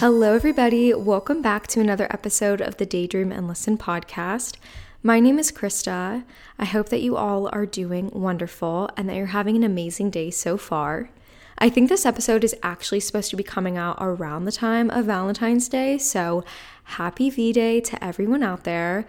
[0.00, 0.94] Hello, everybody.
[0.94, 4.54] Welcome back to another episode of the Daydream and Listen podcast.
[5.02, 6.22] My name is Krista.
[6.56, 10.30] I hope that you all are doing wonderful and that you're having an amazing day
[10.30, 11.10] so far.
[11.58, 15.06] I think this episode is actually supposed to be coming out around the time of
[15.06, 16.44] Valentine's Day, so
[16.84, 19.04] happy V Day to everyone out there.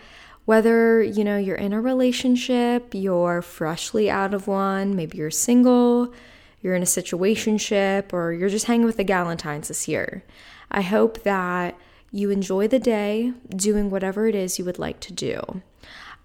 [0.45, 6.15] Whether, you know, you're in a relationship, you're freshly out of one, maybe you're single,
[6.63, 10.23] you're in a situationship, or you're just hanging with the Galentines this year.
[10.71, 11.77] I hope that
[12.11, 15.61] you enjoy the day doing whatever it is you would like to do.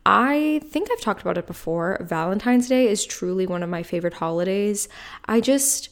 [0.06, 1.98] I think I've talked about it before.
[2.02, 4.88] Valentine's Day is truly one of my favorite holidays.
[5.24, 5.88] I just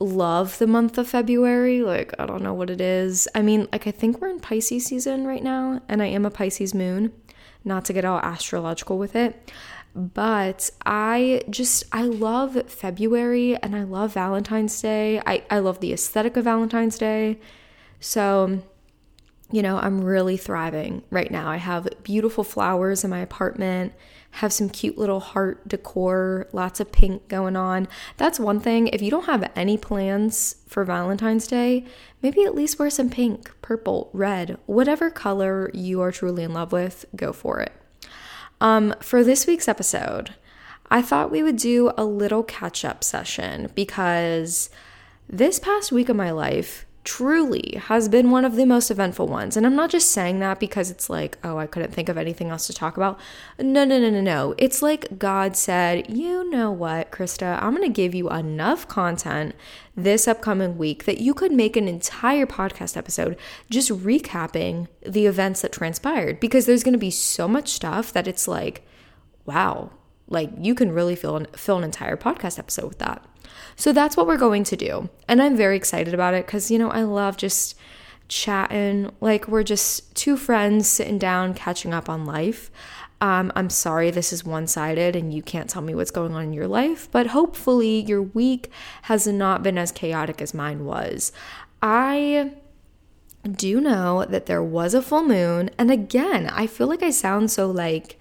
[0.00, 1.82] love the month of February.
[1.82, 3.28] Like, I don't know what it is.
[3.34, 6.30] I mean, like, I think we're in Pisces season right now, and I am a
[6.30, 7.12] Pisces moon,
[7.64, 9.52] not to get all astrological with it.
[9.94, 15.20] But I just, I love February and I love Valentine's Day.
[15.26, 17.38] I, I love the aesthetic of Valentine's Day.
[18.02, 18.60] So,
[19.52, 21.48] you know, I'm really thriving right now.
[21.48, 23.92] I have beautiful flowers in my apartment,
[24.32, 27.86] have some cute little heart decor, lots of pink going on.
[28.16, 28.88] That's one thing.
[28.88, 31.84] If you don't have any plans for Valentine's Day,
[32.22, 36.72] maybe at least wear some pink, purple, red, whatever color you are truly in love
[36.72, 37.72] with, go for it.
[38.60, 40.34] Um, for this week's episode,
[40.90, 44.70] I thought we would do a little catch up session because
[45.28, 49.56] this past week of my life truly has been one of the most eventful ones.
[49.56, 52.50] And I'm not just saying that because it's like, oh, I couldn't think of anything
[52.50, 53.18] else to talk about.
[53.58, 54.54] No, no, no, no, no.
[54.56, 59.54] It's like God said, you know what, Krista, I'm going to give you enough content
[59.96, 63.36] this upcoming week that you could make an entire podcast episode
[63.68, 68.28] just recapping the events that transpired because there's going to be so much stuff that
[68.28, 68.86] it's like,
[69.44, 69.90] wow,
[70.28, 73.26] like you can really fill an, fill an entire podcast episode with that.
[73.76, 75.08] So that's what we're going to do.
[75.28, 77.76] And I'm very excited about it because, you know, I love just
[78.28, 79.10] chatting.
[79.20, 82.70] Like, we're just two friends sitting down, catching up on life.
[83.20, 86.42] Um, I'm sorry this is one sided and you can't tell me what's going on
[86.42, 88.68] in your life, but hopefully your week
[89.02, 91.30] has not been as chaotic as mine was.
[91.80, 92.50] I
[93.48, 97.52] do know that there was a full moon, and again, I feel like I sound
[97.52, 98.20] so like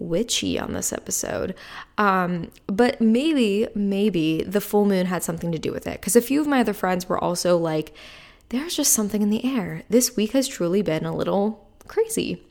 [0.00, 1.54] witchy on this episode.
[1.98, 6.00] Um, but maybe, maybe the full moon had something to do with it.
[6.00, 7.94] Because a few of my other friends were also like,
[8.48, 9.84] there's just something in the air.
[9.88, 12.42] This week has truly been a little crazy.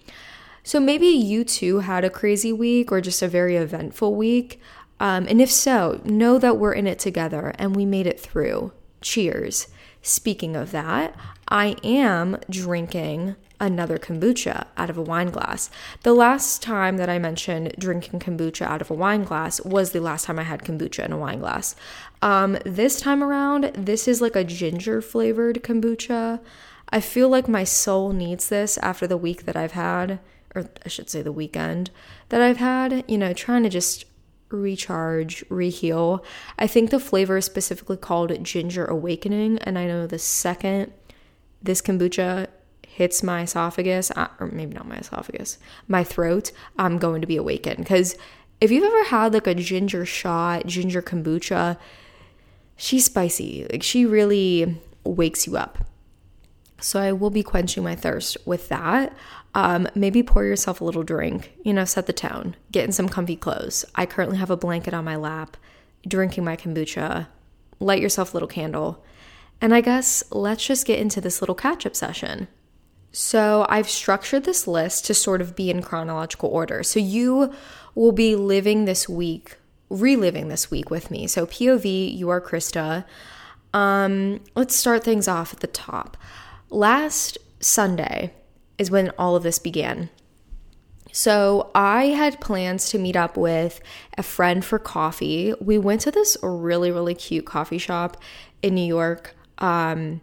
[0.63, 4.61] So maybe you too had a crazy week or just a very eventful week.
[4.99, 8.71] Um, and if so, know that we're in it together and we made it through.
[9.01, 9.67] Cheers.
[10.01, 11.15] Speaking of that,
[11.47, 15.69] I am drinking another kombucha out of a wine glass.
[16.03, 19.99] The last time that I mentioned drinking kombucha out of a wine glass was the
[19.99, 21.75] last time I had kombucha in a wine glass.
[22.21, 26.39] Um, this time around, this is like a ginger flavored kombucha.
[26.89, 30.19] I feel like my soul needs this after the week that I've had,
[30.55, 31.91] or I should say the weekend
[32.29, 34.05] that I've had, you know, trying to just
[34.49, 36.23] recharge, reheal.
[36.57, 40.91] I think the flavor is specifically called Ginger Awakening, and I know the second
[41.61, 42.47] this kombucha
[42.99, 44.11] hits my esophagus,
[44.41, 47.77] or maybe not my esophagus, my throat, I'm going to be awakened.
[47.77, 48.17] Because
[48.59, 51.77] if you've ever had like a ginger shot, ginger kombucha,
[52.75, 53.65] she's spicy.
[53.71, 55.77] Like she really wakes you up.
[56.81, 59.15] So I will be quenching my thirst with that.
[59.55, 63.07] Um, maybe pour yourself a little drink, you know, set the tone, get in some
[63.07, 63.85] comfy clothes.
[63.95, 65.55] I currently have a blanket on my lap,
[66.05, 67.27] drinking my kombucha.
[67.79, 69.05] Light yourself a little candle.
[69.61, 72.49] And I guess let's just get into this little catch up session.
[73.11, 76.83] So I've structured this list to sort of be in chronological order.
[76.83, 77.53] So you
[77.95, 79.57] will be living this week,
[79.89, 81.27] reliving this week with me.
[81.27, 83.05] So POV, you are Krista.
[83.73, 86.17] Um, let's start things off at the top.
[86.69, 88.33] Last Sunday
[88.77, 90.09] is when all of this began.
[91.11, 93.81] So I had plans to meet up with
[94.17, 95.53] a friend for coffee.
[95.59, 98.17] We went to this really, really cute coffee shop
[98.61, 99.35] in New York.
[99.57, 100.21] Um,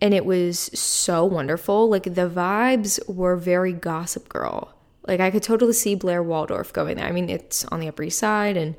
[0.00, 1.88] and it was so wonderful.
[1.88, 4.74] Like the vibes were very gossip girl.
[5.06, 7.06] Like I could totally see Blair Waldorf going there.
[7.06, 8.74] I mean, it's on the Upper East Side and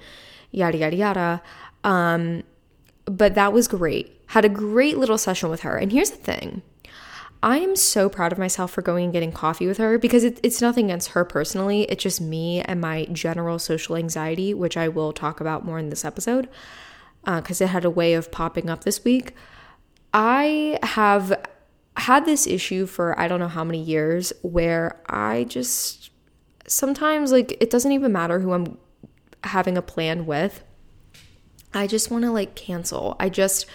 [0.51, 1.41] yada yada yada.
[1.83, 2.43] Um,
[3.05, 4.13] but that was great.
[4.27, 5.77] Had a great little session with her.
[5.77, 6.61] And here's the thing.
[7.41, 10.39] I am so proud of myself for going and getting coffee with her because it,
[10.43, 11.83] it's nothing against her personally.
[11.83, 15.89] It's just me and my general social anxiety, which I will talk about more in
[15.89, 16.49] this episode
[17.23, 19.33] because uh, it had a way of popping up this week.
[20.19, 21.45] I have
[21.95, 26.09] had this issue for I don't know how many years where I just
[26.65, 28.79] sometimes like it doesn't even matter who I'm
[29.43, 30.63] having a plan with.
[31.71, 33.15] I just want to like cancel.
[33.19, 33.67] I just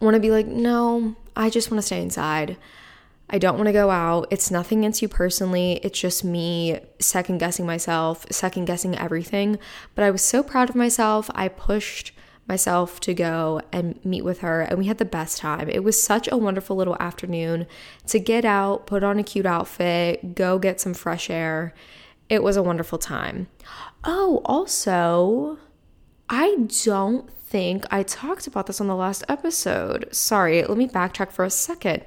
[0.00, 2.56] want to be like, no, I just want to stay inside.
[3.30, 4.26] I don't want to go out.
[4.32, 5.74] It's nothing against you personally.
[5.84, 9.60] It's just me second guessing myself, second guessing everything.
[9.94, 11.30] But I was so proud of myself.
[11.36, 12.10] I pushed
[12.46, 15.68] myself to go and meet with her, and we had the best time.
[15.68, 17.66] It was such a wonderful little afternoon
[18.08, 21.74] to get out, put on a cute outfit, go get some fresh air.
[22.28, 23.48] It was a wonderful time.
[24.04, 25.58] Oh, also,
[26.28, 30.08] I don't think I talked about this on the last episode.
[30.14, 32.04] Sorry, let me backtrack for a second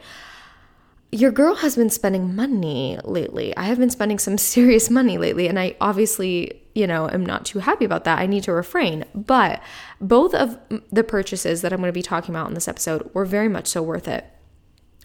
[1.11, 3.55] your girl has been spending money lately.
[3.55, 7.45] I have been spending some serious money lately, and I obviously, you know, am not
[7.45, 8.19] too happy about that.
[8.19, 9.05] I need to refrain.
[9.15, 9.61] But
[10.01, 10.59] both of
[10.91, 13.67] the purchases that I'm going to be talking about in this episode were very much
[13.67, 14.25] so worth it.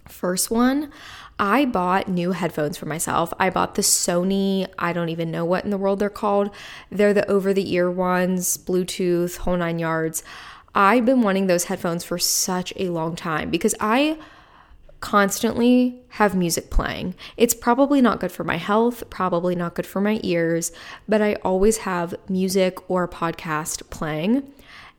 [0.09, 0.91] First one,
[1.39, 3.33] I bought new headphones for myself.
[3.39, 6.51] I bought the Sony, I don't even know what in the world they're called.
[6.91, 10.25] They're the over the ear ones, Bluetooth, whole nine yards.
[10.75, 14.19] I've been wanting those headphones for such a long time because I
[15.03, 17.15] constantly have music playing.
[17.37, 20.73] It's probably not good for my health, probably not good for my ears,
[21.07, 24.51] but I always have music or a podcast playing.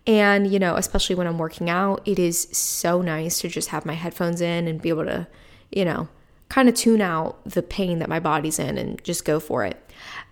[0.06, 3.86] And, you know, especially when I'm working out, it is so nice to just have
[3.86, 5.26] my headphones in and be able to,
[5.72, 6.10] you know,
[6.54, 9.84] kind of tune out the pain that my body's in and just go for it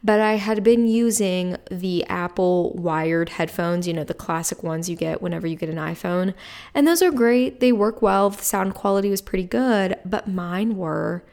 [0.03, 4.95] but I had been using the Apple wired headphones, you know, the classic ones you
[4.95, 6.33] get whenever you get an iPhone.
[6.73, 7.59] And those are great.
[7.59, 8.31] They work well.
[8.31, 11.23] The sound quality was pretty good, but mine were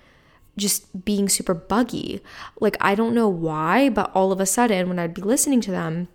[0.57, 2.21] just being super buggy.
[2.61, 5.71] Like, I don't know why, but all of a sudden, when I'd be listening to
[5.71, 6.09] them,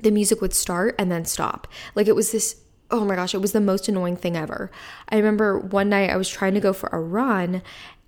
[0.00, 1.68] the music would start and then stop.
[1.94, 4.70] Like, it was this oh my gosh, it was the most annoying thing ever.
[5.08, 7.62] I remember one night I was trying to go for a run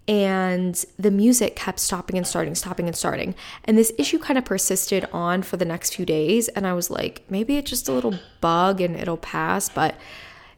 [0.09, 3.35] and the music kept stopping and starting, stopping and starting.
[3.65, 6.49] And this issue kind of persisted on for the next few days.
[6.49, 9.69] And I was like, maybe it's just a little bug and it'll pass.
[9.69, 9.97] But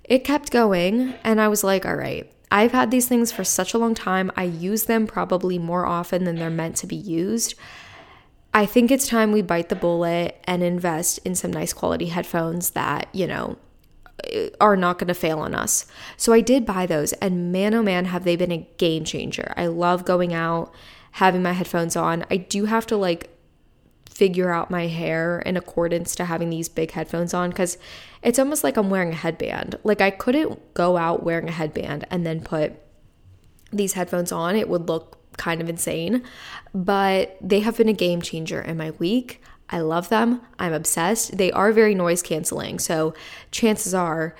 [0.04, 1.14] it kept going.
[1.24, 4.30] And I was like, all right, I've had these things for such a long time.
[4.36, 7.54] I use them probably more often than they're meant to be used.
[8.54, 12.70] I think it's time we bite the bullet and invest in some nice quality headphones
[12.70, 13.56] that, you know,
[14.60, 15.86] are not going to fail on us.
[16.16, 19.52] So I did buy those, and man, oh man, have they been a game changer.
[19.56, 20.72] I love going out,
[21.12, 22.24] having my headphones on.
[22.30, 23.30] I do have to like
[24.10, 27.78] figure out my hair in accordance to having these big headphones on because
[28.22, 29.78] it's almost like I'm wearing a headband.
[29.82, 32.74] Like I couldn't go out wearing a headband and then put
[33.72, 36.22] these headphones on, it would look kind of insane.
[36.74, 39.40] But they have been a game changer in my week.
[39.70, 40.42] I love them.
[40.58, 41.38] I'm obsessed.
[41.38, 42.78] They are very noise canceling.
[42.78, 43.14] So
[43.50, 44.34] chances are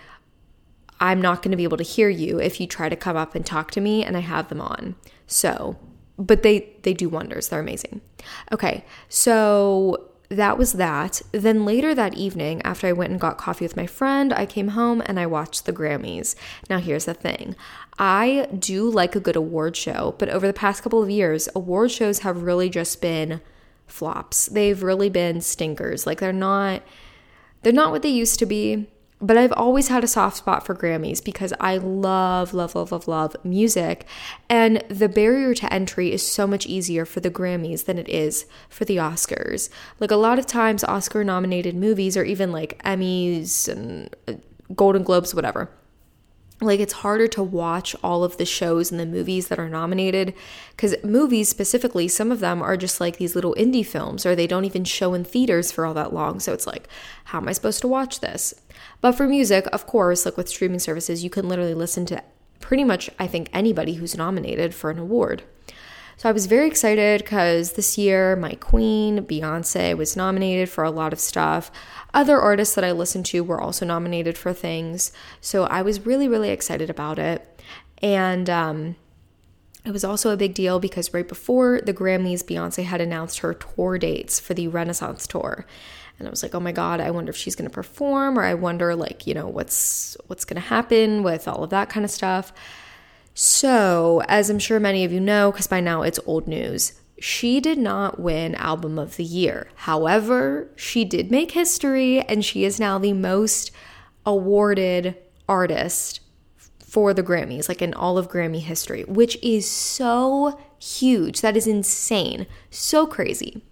[0.98, 3.34] I'm not going to be able to hear you if you try to come up
[3.34, 4.96] and talk to me and I have them on.
[5.26, 5.76] So,
[6.18, 7.48] but they they do wonders.
[7.48, 8.02] They're amazing.
[8.52, 8.84] Okay.
[9.08, 11.22] So that was that.
[11.32, 14.68] Then later that evening, after I went and got coffee with my friend, I came
[14.68, 16.36] home and I watched the Grammys.
[16.68, 17.56] Now, here's the thing
[17.98, 21.90] I do like a good award show, but over the past couple of years, award
[21.90, 23.40] shows have really just been
[23.90, 24.46] flops.
[24.46, 26.06] They've really been stinkers.
[26.06, 26.82] Like they're not
[27.62, 28.88] they're not what they used to be.
[29.22, 33.06] But I've always had a soft spot for Grammys because I love, love, love, love,
[33.06, 34.06] love music.
[34.48, 38.46] And the barrier to entry is so much easier for the Grammys than it is
[38.70, 39.68] for the Oscars.
[39.98, 44.34] Like a lot of times, Oscar nominated movies or even like Emmys and uh,
[44.74, 45.68] Golden Globes, whatever
[46.60, 50.34] like it's harder to watch all of the shows and the movies that are nominated
[50.72, 54.46] because movies specifically some of them are just like these little indie films or they
[54.46, 56.38] don't even show in theaters for all that long.
[56.40, 56.88] So it's like
[57.24, 58.54] how am i supposed to watch this?
[59.00, 62.22] But for music of course like with streaming services you can literally listen to
[62.60, 65.42] pretty much i think anybody who's nominated for an award
[66.20, 70.90] so I was very excited because this year my queen, Beyonce, was nominated for a
[70.90, 71.70] lot of stuff.
[72.12, 75.12] Other artists that I listened to were also nominated for things.
[75.40, 77.62] So I was really, really excited about it.
[78.02, 78.96] And um,
[79.86, 83.54] it was also a big deal because right before the Grammys, Beyonce had announced her
[83.54, 85.64] tour dates for the Renaissance tour.
[86.18, 88.42] And I was like, "Oh my god, I wonder if she's going to perform or
[88.42, 92.04] I wonder like, you know, what's what's going to happen with all of that kind
[92.04, 92.52] of stuff."
[93.42, 97.58] So, as I'm sure many of you know, because by now it's old news, she
[97.58, 99.70] did not win Album of the Year.
[99.76, 103.70] However, she did make history and she is now the most
[104.26, 105.16] awarded
[105.48, 106.20] artist
[106.86, 111.40] for the Grammys, like in all of Grammy history, which is so huge.
[111.40, 112.46] That is insane.
[112.68, 113.64] So crazy.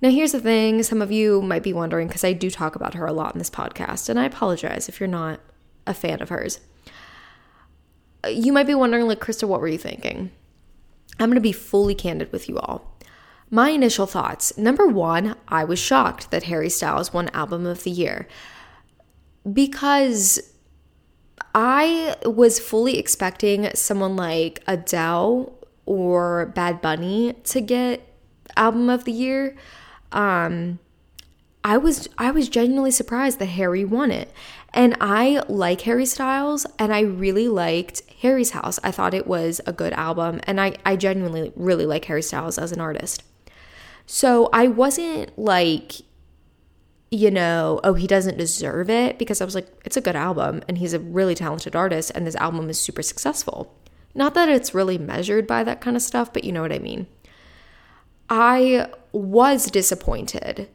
[0.00, 2.94] Now, here's the thing some of you might be wondering because I do talk about
[2.94, 5.40] her a lot in this podcast, and I apologize if you're not
[5.86, 6.60] a fan of hers
[8.28, 10.30] you might be wondering, like, Krista, what were you thinking?
[11.18, 12.96] I'm going to be fully candid with you all.
[13.50, 17.90] My initial thoughts number one, I was shocked that Harry Styles won Album of the
[17.90, 18.26] Year
[19.50, 20.52] because
[21.54, 25.54] I was fully expecting someone like Adele
[25.86, 28.02] or Bad Bunny to get
[28.56, 29.56] album of the year.
[30.12, 30.78] Um
[31.62, 34.32] I was I was genuinely surprised that Harry won it.
[34.74, 38.78] And I like Harry Styles and I really liked Harry's House.
[38.82, 42.58] I thought it was a good album and I I genuinely really like Harry Styles
[42.58, 43.22] as an artist.
[44.04, 46.02] So I wasn't like
[47.08, 50.62] you know, oh, he doesn't deserve it because I was like, it's a good album
[50.66, 53.72] and he's a really talented artist and this album is super successful.
[54.12, 56.80] Not that it's really measured by that kind of stuff, but you know what I
[56.80, 57.06] mean.
[58.28, 60.68] I was disappointed.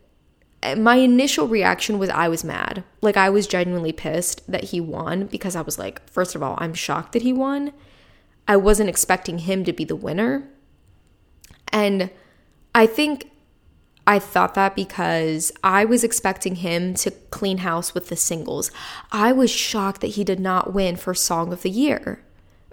[0.77, 2.84] My initial reaction was I was mad.
[3.01, 6.56] Like, I was genuinely pissed that he won because I was like, first of all,
[6.60, 7.74] I'm shocked that he won.
[8.48, 10.48] I wasn't expecting him to be the winner.
[11.70, 12.12] And
[12.75, 13.32] I think
[14.06, 18.72] I thought that because I was expecting him to clean house with the singles.
[19.12, 22.24] I was shocked that he did not win for Song of the Year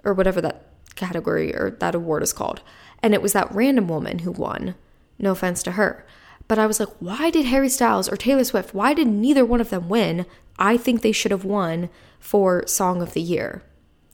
[0.03, 0.65] or whatever that
[0.95, 2.61] category or that award is called.
[3.01, 4.75] And it was that random woman who won.
[5.17, 6.05] No offense to her.
[6.49, 9.61] But I was like, why did Harry Styles or Taylor Swift, why did neither one
[9.61, 10.25] of them win?
[10.57, 11.89] I think they should have won
[12.19, 13.63] for Song of the Year.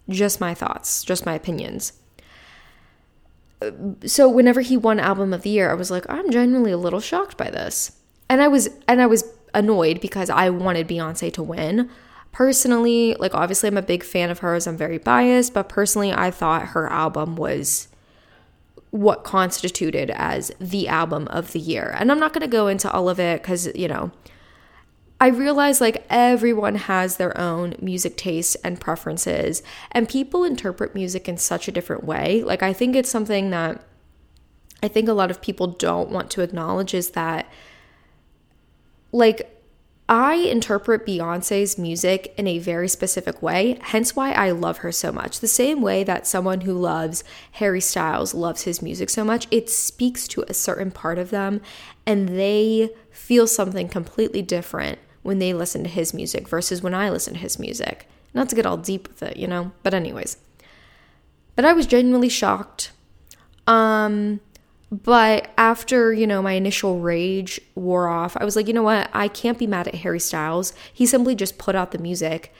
[0.08, 1.94] Just my thoughts, just my opinions
[3.62, 3.72] uh,
[4.06, 7.00] so whenever he won album of the year, I was like, I'm genuinely a little
[7.00, 7.94] shocked by this.
[8.30, 9.24] And I was and I was
[9.54, 11.90] annoyed because I wanted Beyonce to win.
[12.32, 14.68] Personally, like obviously I'm a big fan of hers.
[14.68, 17.88] I'm very biased, but personally I thought her album was
[18.96, 21.94] what constituted as the album of the year.
[22.00, 24.12] And I'm not going to go into all of it cuz you know,
[25.20, 31.30] I realize like everyone has their own music tastes and preferences, and people interpret music
[31.30, 32.44] in such a different way.
[32.44, 33.82] Like, I think it's something that
[34.84, 37.50] I think a lot of people don't want to acknowledge is that,
[39.12, 39.55] like,
[40.08, 45.12] I interpret Beyonce's music in a very specific way, hence why I love her so
[45.12, 45.40] much.
[45.40, 49.68] The same way that someone who loves Harry Styles loves his music so much, it
[49.68, 51.60] speaks to a certain part of them
[52.06, 57.10] and they feel something completely different when they listen to his music versus when I
[57.10, 58.08] listen to his music.
[58.32, 59.72] Not to get all deep with it, you know?
[59.82, 60.38] But anyways.
[61.56, 62.92] But I was genuinely shocked.
[63.66, 64.40] Um
[64.92, 69.10] but after, you know, my initial rage wore off, I was like, you know what?
[69.14, 70.74] I can't be mad at Harry Styles.
[70.94, 72.54] He simply just put out the music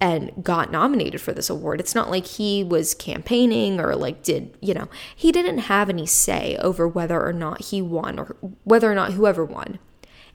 [0.00, 1.78] and got nominated for this award.
[1.78, 6.06] It's not like he was campaigning or like did, you know, he didn't have any
[6.06, 9.78] say over whether or not he won or whether or not whoever won.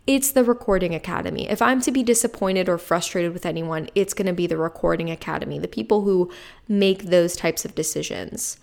[0.06, 1.50] It's the Recording Academy.
[1.50, 5.10] If I'm to be disappointed or frustrated with anyone, it's going to be the Recording
[5.10, 6.32] Academy, the people who
[6.68, 8.60] make those types of decisions.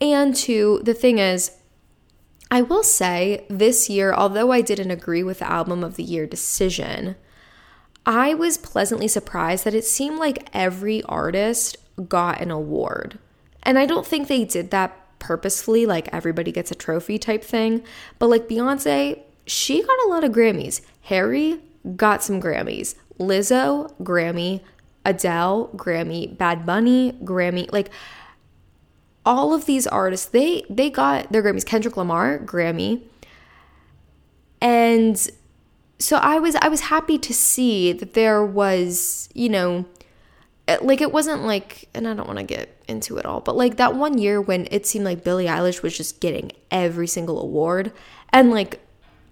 [0.00, 1.50] And two, the thing is,
[2.50, 6.26] I will say this year, although I didn't agree with the Album of the Year
[6.26, 7.16] decision,
[8.06, 11.76] I was pleasantly surprised that it seemed like every artist
[12.08, 13.18] got an award.
[13.62, 17.82] And I don't think they did that purposefully, like everybody gets a trophy type thing,
[18.18, 20.82] but like Beyonce, she got a lot of Grammys.
[21.02, 21.60] Harry
[21.96, 22.94] got some Grammys.
[23.18, 24.60] Lizzo, Grammy.
[25.06, 26.36] Adele, Grammy.
[26.36, 27.70] Bad Bunny, Grammy.
[27.72, 27.90] Like
[29.26, 31.64] all of these artists, they they got their Grammys.
[31.64, 33.02] Kendrick Lamar, Grammy.
[34.60, 35.30] And
[35.98, 39.86] so I was I was happy to see that there was, you know,
[40.80, 43.76] like it wasn't like and I don't want to get into it all, but like
[43.76, 47.92] that one year when it seemed like Billie Eilish was just getting every single award
[48.30, 48.80] and like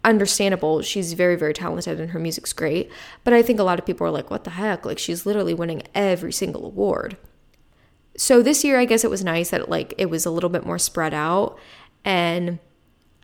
[0.05, 0.83] understandable.
[0.83, 2.91] She's very, very talented and her music's great.
[3.25, 4.85] But I think a lot of people are like, what the heck?
[4.85, 7.17] Like, she's literally winning every single award.
[8.17, 10.67] So this year, I guess it was nice that like it was a little bit
[10.67, 11.59] more spread out
[12.05, 12.59] and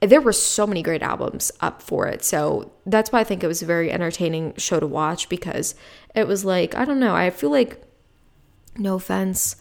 [0.01, 2.25] there were so many great albums up for it.
[2.25, 5.75] So that's why I think it was a very entertaining show to watch because
[6.15, 7.83] it was like, I don't know, I feel like,
[8.77, 9.57] no offense,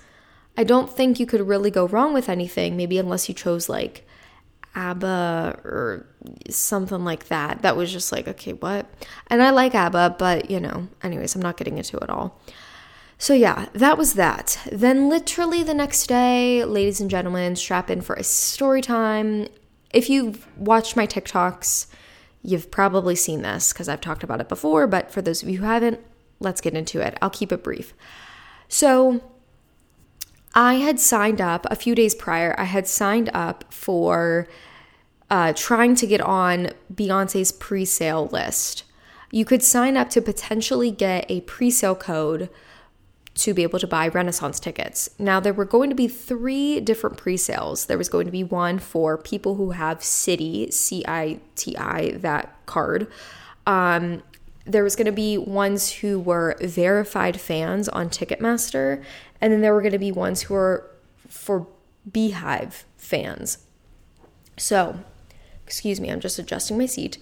[0.56, 4.08] I don't think you could really go wrong with anything, maybe unless you chose like
[4.76, 6.06] ABBA or
[6.50, 7.64] something like that.
[7.64, 8.86] That was just like, okay, what?
[9.28, 12.40] And I like ABBA, but you know, anyways, I'm not getting into it all.
[13.20, 14.60] So, yeah, that was that.
[14.72, 19.48] Then, literally the next day, ladies and gentlemen, strap in for a story time.
[19.92, 21.88] If you've watched my TikToks,
[22.44, 25.58] you've probably seen this because I've talked about it before, but for those of you
[25.58, 26.00] who haven't,
[26.40, 27.18] let's get into it.
[27.22, 27.94] I'll keep it brief.
[28.68, 29.24] So,
[30.54, 34.48] I had signed up a few days prior, I had signed up for
[35.30, 38.84] uh, trying to get on Beyonce's pre sale list.
[39.32, 42.50] You could sign up to potentially get a pre sale code
[43.38, 45.10] to be able to buy Renaissance tickets.
[45.20, 47.86] Now, there were going to be three different pre sales.
[47.86, 52.12] There was going to be one for people who have Citi, C I T I,
[52.18, 53.08] that card.
[53.68, 54.24] Um,
[54.66, 59.04] there was going to be ones who were verified fans on Ticketmaster,
[59.40, 60.90] and then there were going to be ones who were
[61.28, 61.68] for
[62.10, 63.60] BeyHive fans.
[64.58, 65.00] So,
[65.64, 67.18] excuse me, I'm just adjusting my seat.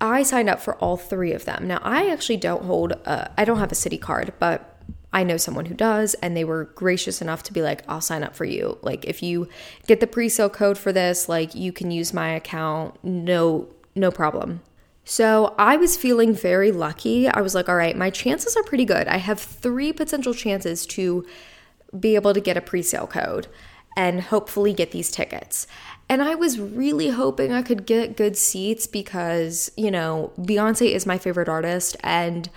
[0.00, 1.68] I signed up for all three of them.
[1.68, 4.71] Now, I actually don't hold, I don't have a Citi card, but
[5.12, 8.22] I know someone who does, and they were gracious enough to be like, I'll sign
[8.22, 8.78] up for you.
[8.82, 9.48] Like, if you
[9.86, 14.10] get the pre sale code for this, like, you can use my account, no, no
[14.10, 14.62] problem.
[15.04, 17.28] So I was feeling very lucky.
[17.28, 19.08] I was like, all right, my chances are pretty good.
[19.08, 21.26] I have three potential chances to
[21.98, 23.48] be able to get a pre sale code
[23.96, 25.66] and hopefully get these tickets.
[26.08, 31.04] And I was really hoping I could get good seats because, you know, Beyonce is
[31.04, 31.96] my favorite artist.
[32.02, 32.48] And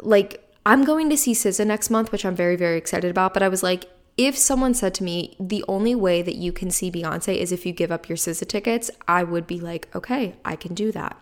[0.00, 3.34] like, I'm going to see SZA next month, which I'm very, very excited about.
[3.34, 3.86] But I was like,
[4.16, 7.64] if someone said to me, the only way that you can see Beyonce is if
[7.64, 11.16] you give up your SZA tickets, I would be like, okay, I can do that.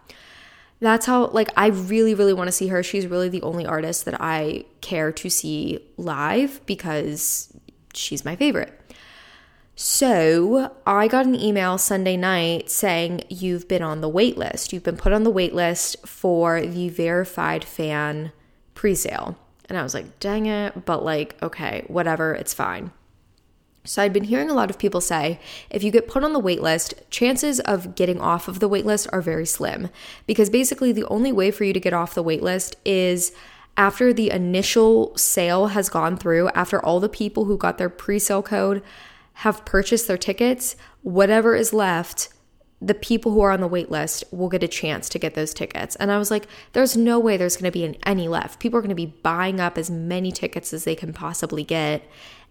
[0.80, 2.82] That's how, like, I really, really want to see her.
[2.82, 7.52] She's really the only artist that I care to see live because
[7.94, 8.72] she's my favorite.
[9.74, 14.72] So I got an email Sunday night saying you've been on the wait list.
[14.72, 18.32] You've been put on the wait list for the verified fan
[18.76, 19.36] pre sale.
[19.68, 22.92] And I was like, dang it, but like, okay, whatever, it's fine.
[23.82, 25.40] So I'd been hearing a lot of people say
[25.70, 29.20] if you get put on the waitlist, chances of getting off of the waitlist are
[29.20, 29.88] very slim
[30.26, 33.32] because basically the only way for you to get off the waitlist is
[33.76, 38.42] after the initial sale has gone through, after all the people who got their pre-sale
[38.42, 38.82] code
[39.34, 42.28] have purchased their tickets, whatever is left,
[42.80, 45.54] the people who are on the wait list will get a chance to get those
[45.54, 45.96] tickets.
[45.96, 48.60] And I was like, there's no way there's going to be any left.
[48.60, 52.02] People are going to be buying up as many tickets as they can possibly get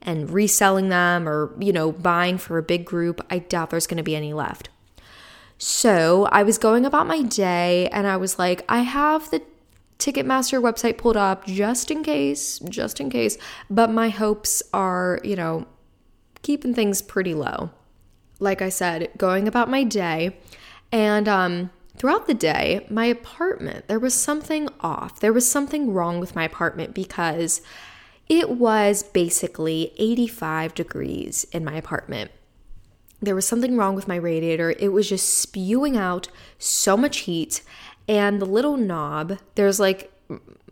[0.02, 3.24] and reselling them or, you know, buying for a big group.
[3.30, 4.70] I doubt there's going to be any left.
[5.58, 9.42] So I was going about my day and I was like, I have the
[10.00, 13.38] Ticketmaster website pulled up just in case, just in case.
[13.70, 15.68] But my hopes are, you know,
[16.42, 17.70] keeping things pretty low.
[18.40, 20.38] Like I said, going about my day.
[20.92, 25.20] And um, throughout the day, my apartment, there was something off.
[25.20, 27.62] There was something wrong with my apartment because
[28.28, 32.32] it was basically 85 degrees in my apartment.
[33.22, 34.72] There was something wrong with my radiator.
[34.78, 36.28] It was just spewing out
[36.60, 37.62] so much heat.
[38.08, 40.12] And the little knob, there's like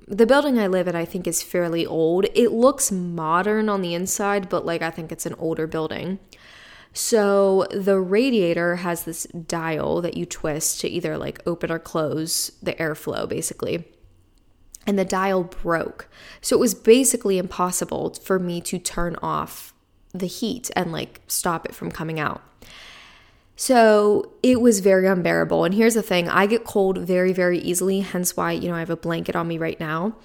[0.08, 2.26] the building I live in, I think, is fairly old.
[2.36, 6.20] It looks modern on the inside, but like I think it's an older building.
[6.94, 12.52] So the radiator has this dial that you twist to either like open or close
[12.62, 13.86] the airflow, basically.
[14.86, 16.08] And the dial broke.
[16.42, 19.74] So it was basically impossible for me to turn off
[20.14, 22.44] the heat and like stop it from coming out.
[23.56, 25.64] So it was very unbearable.
[25.64, 28.80] And here's the thing I get cold very, very easily, hence why, you know, I
[28.80, 30.16] have a blanket on me right now.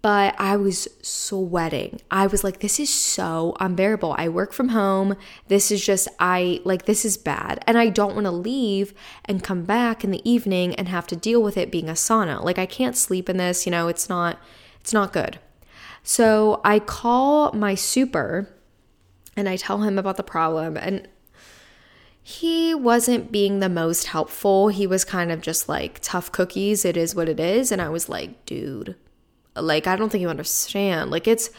[0.00, 2.00] But I was sweating.
[2.10, 4.14] I was like, this is so unbearable.
[4.18, 5.16] I work from home.
[5.48, 7.62] This is just, I like, this is bad.
[7.66, 11.16] And I don't want to leave and come back in the evening and have to
[11.16, 12.42] deal with it being a sauna.
[12.42, 14.38] Like, I can't sleep in this, you know, it's not,
[14.80, 15.38] it's not good.
[16.02, 18.48] So I call my super
[19.36, 20.76] and I tell him about the problem.
[20.76, 21.08] And
[22.22, 24.68] he wasn't being the most helpful.
[24.68, 26.84] He was kind of just like tough cookies.
[26.84, 27.72] It is what it is.
[27.72, 28.94] And I was like, dude,
[29.56, 31.10] like I don't think you understand.
[31.10, 31.50] Like it's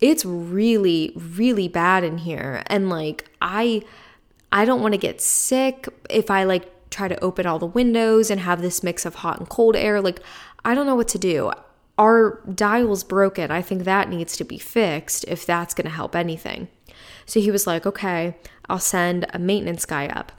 [0.00, 2.62] it's really really bad in here.
[2.66, 3.82] And like I
[4.52, 8.30] I don't want to get sick if I like try to open all the windows
[8.30, 10.00] and have this mix of hot and cold air.
[10.00, 10.20] Like
[10.64, 11.52] I don't know what to do.
[11.98, 13.50] Our dial's broken.
[13.50, 16.68] I think that needs to be fixed if that's going to help anything.
[17.24, 18.36] So he was like, okay,
[18.68, 20.32] I'll send a maintenance guy up.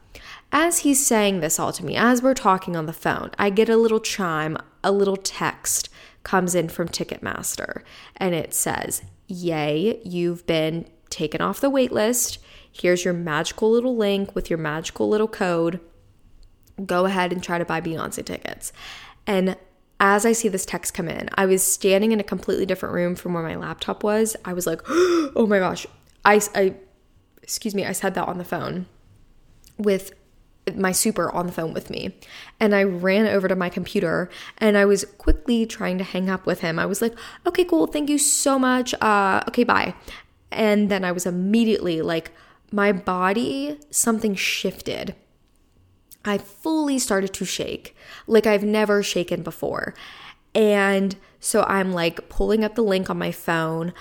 [0.51, 3.69] As he's saying this all to me, as we're talking on the phone, I get
[3.69, 5.89] a little chime, a little text
[6.27, 7.83] comes in from Ticketmaster,
[8.17, 12.39] and it says, Yay, you've been taken off the wait list.
[12.69, 15.79] Here's your magical little link with your magical little code.
[16.85, 18.73] Go ahead and try to buy Beyonce tickets.
[19.25, 19.55] And
[20.01, 23.15] as I see this text come in, I was standing in a completely different room
[23.15, 24.35] from where my laptop was.
[24.43, 25.87] I was like, oh my gosh,
[26.25, 26.75] I, I,
[27.41, 28.87] excuse me, I said that on the phone
[29.77, 30.11] with
[30.75, 32.17] my super on the phone with me.
[32.59, 36.45] And I ran over to my computer and I was quickly trying to hang up
[36.45, 36.79] with him.
[36.79, 37.13] I was like,
[37.45, 37.87] okay, cool.
[37.87, 38.93] Thank you so much.
[38.95, 39.93] Uh, okay, bye.
[40.51, 42.31] And then I was immediately like,
[42.71, 45.15] my body, something shifted.
[46.25, 47.95] I fully started to shake
[48.27, 49.93] like I've never shaken before.
[50.53, 53.93] And so I'm like pulling up the link on my phone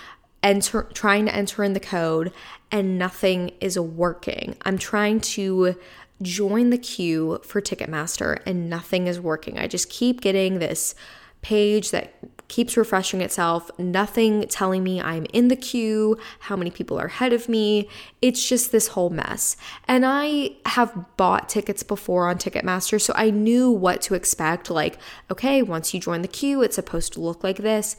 [0.43, 2.33] enter trying to enter in the code
[2.71, 4.57] and nothing is working.
[4.63, 5.77] I'm trying to
[6.23, 9.59] join the queue for Ticketmaster and nothing is working.
[9.59, 10.95] I just keep getting this
[11.43, 12.15] page that
[12.49, 17.33] keeps refreshing itself, nothing telling me I'm in the queue, how many people are ahead
[17.33, 17.89] of me.
[18.23, 19.57] It's just this whole mess.
[19.87, 24.71] And I have bought tickets before on Ticketmaster, so I knew what to expect.
[24.71, 24.99] Like,
[25.31, 27.97] okay, once you join the queue, it's supposed to look like this.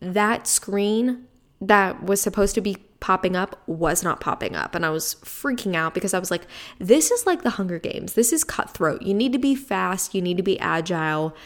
[0.00, 1.26] That screen
[1.60, 4.74] that was supposed to be popping up was not popping up.
[4.74, 6.46] And I was freaking out because I was like,
[6.78, 8.14] this is like the Hunger Games.
[8.14, 9.02] This is cutthroat.
[9.02, 11.36] You need to be fast, you need to be agile.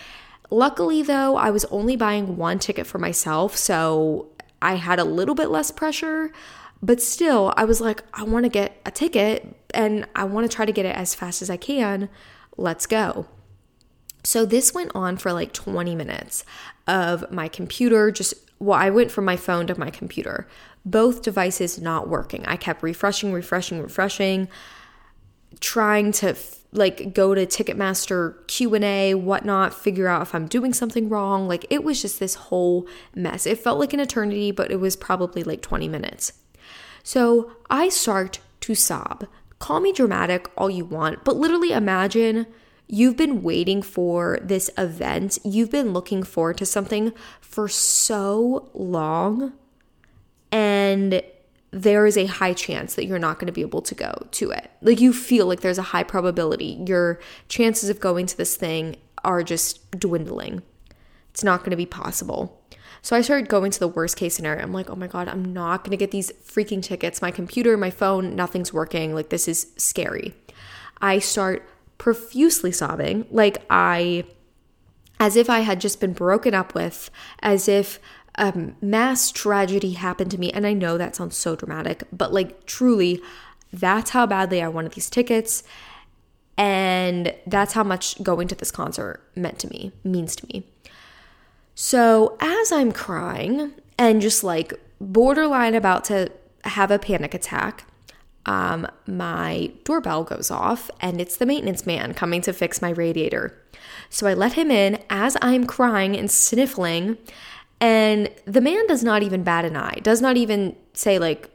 [0.50, 4.28] Luckily, though, I was only buying one ticket for myself, so
[4.62, 6.30] I had a little bit less pressure.
[6.82, 10.54] But still, I was like, I want to get a ticket and I want to
[10.54, 12.10] try to get it as fast as I can.
[12.56, 13.26] Let's go.
[14.22, 16.44] So this went on for like 20 minutes
[16.86, 20.46] of my computer just well, I went from my phone to my computer.
[20.86, 22.46] Both devices not working.
[22.46, 24.48] I kept refreshing, refreshing, refreshing,
[25.60, 26.34] trying to
[26.72, 31.48] like go to Ticketmaster Q&A, whatnot, figure out if I'm doing something wrong.
[31.48, 33.46] Like it was just this whole mess.
[33.46, 36.32] It felt like an eternity, but it was probably like 20 minutes.
[37.02, 39.26] So I start to sob.
[39.58, 42.46] Call me dramatic all you want, but literally imagine
[42.88, 45.38] you've been waiting for this event.
[45.44, 49.54] You've been looking forward to something for so long.
[50.52, 51.22] And
[51.70, 54.50] there is a high chance that you're not going to be able to go to
[54.50, 54.70] it.
[54.80, 58.96] Like you feel like there's a high probability your chances of going to this thing
[59.24, 60.62] are just dwindling.
[61.30, 62.62] It's not going to be possible.
[63.02, 64.62] So I started going to the worst case scenario.
[64.62, 67.22] I'm like, oh my God, I'm not going to get these freaking tickets.
[67.22, 69.14] My computer, my phone, nothing's working.
[69.14, 70.34] Like, this is scary.
[71.00, 74.24] I start profusely sobbing, like I,
[75.20, 78.00] as if I had just been broken up with, as if
[78.36, 80.52] a mass tragedy happened to me.
[80.52, 83.20] And I know that sounds so dramatic, but like truly,
[83.72, 85.62] that's how badly I wanted these tickets.
[86.58, 90.66] And that's how much going to this concert meant to me, means to me.
[91.74, 96.32] So as I'm crying and just like borderline about to
[96.64, 97.84] have a panic attack,
[98.46, 103.60] um, my doorbell goes off and it's the maintenance man coming to fix my radiator.
[104.08, 107.18] So I let him in as I'm crying and sniffling
[107.80, 111.50] and the man does not even bat an eye, does not even say, like,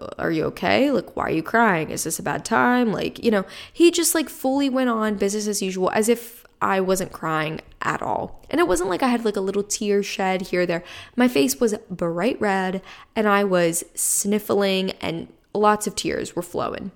[0.00, 0.90] uh, are you okay?
[0.90, 1.90] Like, why are you crying?
[1.90, 2.92] Is this a bad time?
[2.92, 6.80] Like, you know, he just like fully went on business as usual as if I
[6.80, 8.44] wasn't crying at all.
[8.50, 10.84] And it wasn't like I had like a little tear shed here there.
[11.16, 12.82] My face was bright red
[13.16, 16.90] and I was sniffling and lots of tears were flowing.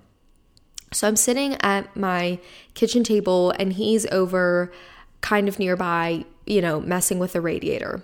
[0.91, 2.39] So I'm sitting at my
[2.73, 4.71] kitchen table and he's over
[5.21, 8.03] kind of nearby, you know, messing with the radiator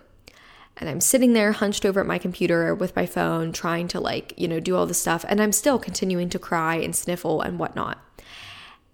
[0.78, 4.34] and I'm sitting there hunched over at my computer with my phone, trying to like,
[4.38, 5.26] you know, do all this stuff.
[5.28, 8.00] And I'm still continuing to cry and sniffle and whatnot.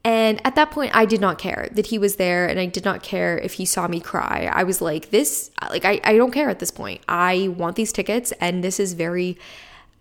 [0.04, 2.86] And at that point, I did not care that he was there and I did
[2.86, 4.50] not care if he saw me cry.
[4.52, 7.02] I was like, this, like, I, I don't care at this point.
[7.08, 9.38] I want these tickets and this is very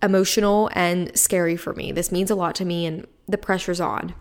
[0.03, 1.91] emotional and scary for me.
[1.91, 4.15] This means a lot to me and the pressure's on.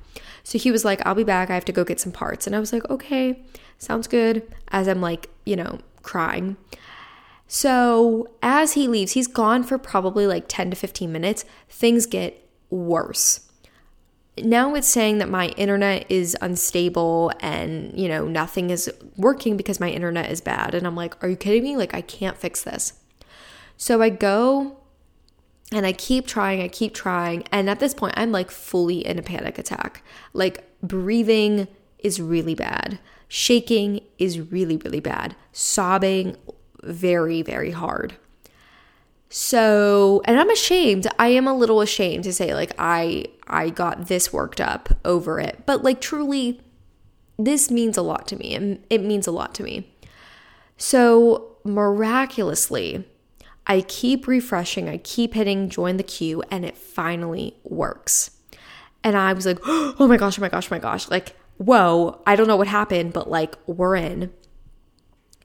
[0.43, 1.49] So he was like, I'll be back.
[1.49, 2.47] I have to go get some parts.
[2.47, 3.43] And I was like, okay,
[3.77, 4.41] sounds good.
[4.69, 6.57] As I'm like, you know, crying.
[7.47, 11.45] So as he leaves, he's gone for probably like 10 to 15 minutes.
[11.69, 13.41] Things get worse.
[14.37, 19.79] Now it's saying that my internet is unstable and, you know, nothing is working because
[19.79, 20.75] my internet is bad.
[20.75, 21.77] And I'm like, are you kidding me?
[21.77, 22.93] Like, I can't fix this.
[23.77, 24.77] So I go
[25.71, 27.43] and I keep trying, I keep trying.
[27.51, 30.03] And at this point, I'm like fully in a panic attack.
[30.33, 31.67] Like, breathing
[31.99, 36.35] is really bad, shaking is really, really bad, sobbing
[36.85, 38.15] very, very hard.
[39.29, 41.07] So, and I'm ashamed.
[41.19, 45.39] I am a little ashamed to say like I I got this worked up over
[45.39, 45.63] it.
[45.65, 46.61] But like truly
[47.37, 48.55] this means a lot to me.
[48.55, 49.91] and it means a lot to me.
[50.77, 53.05] So, miraculously,
[53.67, 58.31] I keep refreshing, I keep hitting join the queue and it finally works.
[59.03, 62.21] And I was like, "Oh my gosh, oh my gosh, oh my gosh." Like, whoa,
[62.25, 64.31] I don't know what happened, but like we're in.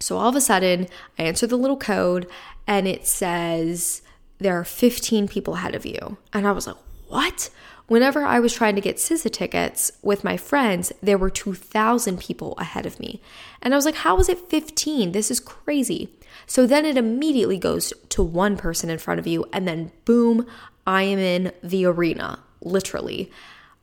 [0.00, 2.26] So all of a sudden, I answer the little code
[2.66, 4.02] and it says
[4.38, 6.16] there are 15 people ahead of you.
[6.32, 6.76] And I was like,
[7.08, 7.50] what?
[7.86, 12.54] Whenever I was trying to get SZA tickets with my friends, there were 2,000 people
[12.56, 13.20] ahead of me.
[13.60, 15.10] And I was like, how is it 15?
[15.10, 16.08] This is crazy.
[16.46, 20.46] So then it immediately goes to one person in front of you, and then boom,
[20.86, 23.30] I am in the arena, literally.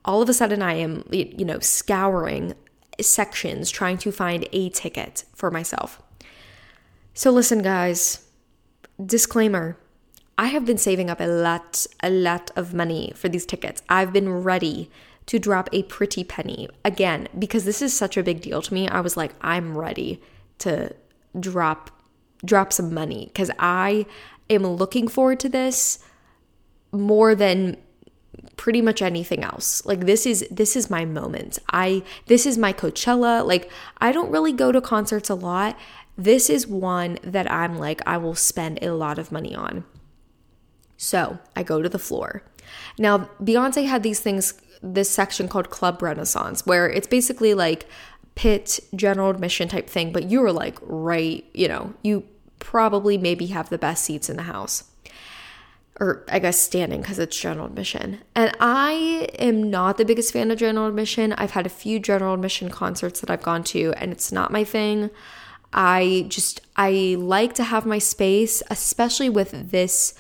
[0.06, 2.54] All of a sudden, I am, you know, scouring
[3.02, 6.02] sections trying to find a ticket for myself.
[7.18, 8.28] So, listen, guys,
[9.04, 9.76] disclaimer
[10.38, 13.82] I have been saving up a lot, a lot of money for these tickets.
[13.90, 14.92] I've been ready
[15.26, 16.70] to drop a pretty penny.
[16.86, 20.22] Again, because this is such a big deal to me, I was like, I'm ready
[20.60, 20.94] to
[21.40, 21.90] drop
[22.46, 24.06] drop some money cuz I
[24.48, 25.98] am looking forward to this
[26.92, 27.78] more than
[28.58, 29.84] pretty much anything else.
[29.88, 31.58] Like this is this is my moment.
[31.72, 33.44] I this is my Coachella.
[33.44, 35.76] Like I don't really go to concerts a lot.
[36.18, 39.86] This is one that I'm like I will spend a lot of money on.
[40.98, 42.42] So, I go to the floor.
[42.98, 47.88] Now, Beyonce had these things this section called Club Renaissance where it's basically like
[48.36, 52.24] pit general admission type thing, but you were like right, you know, you
[52.60, 54.86] probably maybe have the best seats in the house
[56.00, 58.20] or I guess standing because it's general admission.
[58.36, 61.34] And I am not the biggest fan of general admission.
[61.34, 64.64] I've had a few general admission concerts that I've gone to, and it's not my
[64.64, 65.10] thing.
[65.74, 70.14] I just I like to have my space, especially with this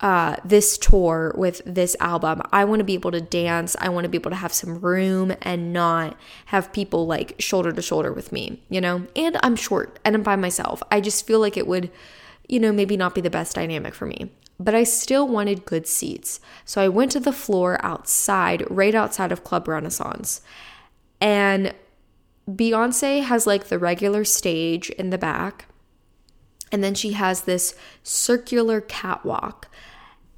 [0.00, 2.42] uh, this tour with this album.
[2.52, 3.74] I want to be able to dance.
[3.80, 6.16] I want to be able to have some room and not
[6.46, 9.06] have people like shoulder to shoulder with me, you know?
[9.16, 10.82] And I'm short and I'm by myself.
[10.90, 11.90] I just feel like it would,
[12.48, 15.86] you know, maybe not be the best dynamic for me but I still wanted good
[15.86, 16.40] seats.
[16.64, 20.42] So I went to the floor outside, right outside of Club Renaissance.
[21.20, 21.74] And
[22.48, 25.66] Beyonce has like the regular stage in the back.
[26.72, 29.68] And then she has this circular catwalk.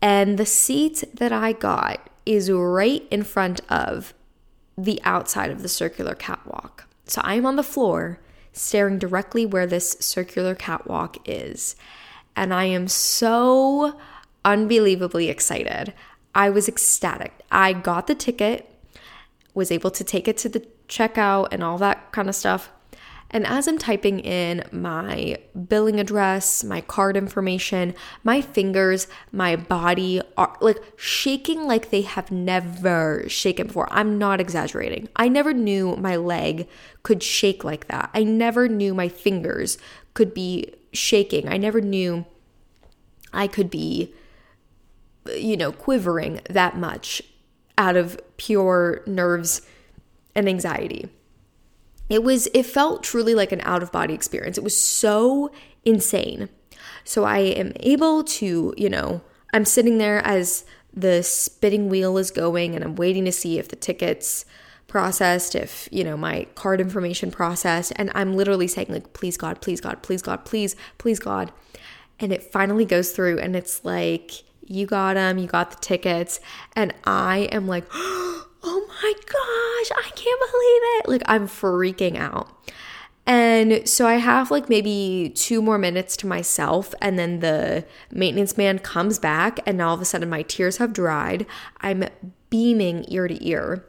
[0.03, 4.12] And the seat that I got is right in front of
[4.77, 6.87] the outside of the circular catwalk.
[7.07, 8.21] So I'm on the floor
[8.53, 11.77] staring directly where this circular catwalk is
[12.37, 13.99] and I am so
[14.45, 15.95] unbelievably excited.
[16.35, 17.33] I was ecstatic.
[17.51, 18.71] I got the ticket,
[19.55, 22.70] was able to take it to the checkout and all that kind of stuff.
[23.31, 30.22] And as I'm typing in my billing address, my card information, my fingers, my body
[30.37, 33.88] are like shaking like they have never shaken before.
[33.90, 35.09] I'm not exaggerating.
[35.16, 36.68] I never knew my leg
[37.03, 38.11] could shake like that.
[38.14, 39.77] I never knew my fingers
[40.14, 41.49] could be shaking.
[41.49, 42.25] I never knew
[43.33, 44.14] I could be,
[45.35, 47.22] you know, quivering that much
[47.77, 49.62] out of pure nerves
[50.37, 51.09] and anxiety.
[52.09, 54.57] It was, it felt truly like an out of body experience.
[54.57, 55.51] It was so
[55.85, 56.49] insane.
[57.03, 59.22] So I am able to, you know,
[59.53, 63.68] I'm sitting there as the spinning wheel is going and I'm waiting to see if
[63.68, 64.44] the tickets
[64.87, 67.92] processed, if, you know, my card information processed.
[67.96, 71.51] And I'm literally saying, like, please God, please God, please God, please, please God.
[72.20, 76.40] And it finally goes through and it's like, you got them, you got the tickets.
[76.75, 81.09] And I am like, oh oh my gosh, I can't believe it.
[81.09, 82.48] Like, I'm freaking out.
[83.29, 88.57] And so I have like maybe two more minutes to myself, and then the maintenance
[88.57, 91.44] man comes back, and all of a sudden my tears have dried.
[91.81, 92.05] I'm
[92.50, 93.85] beaming ear to ear.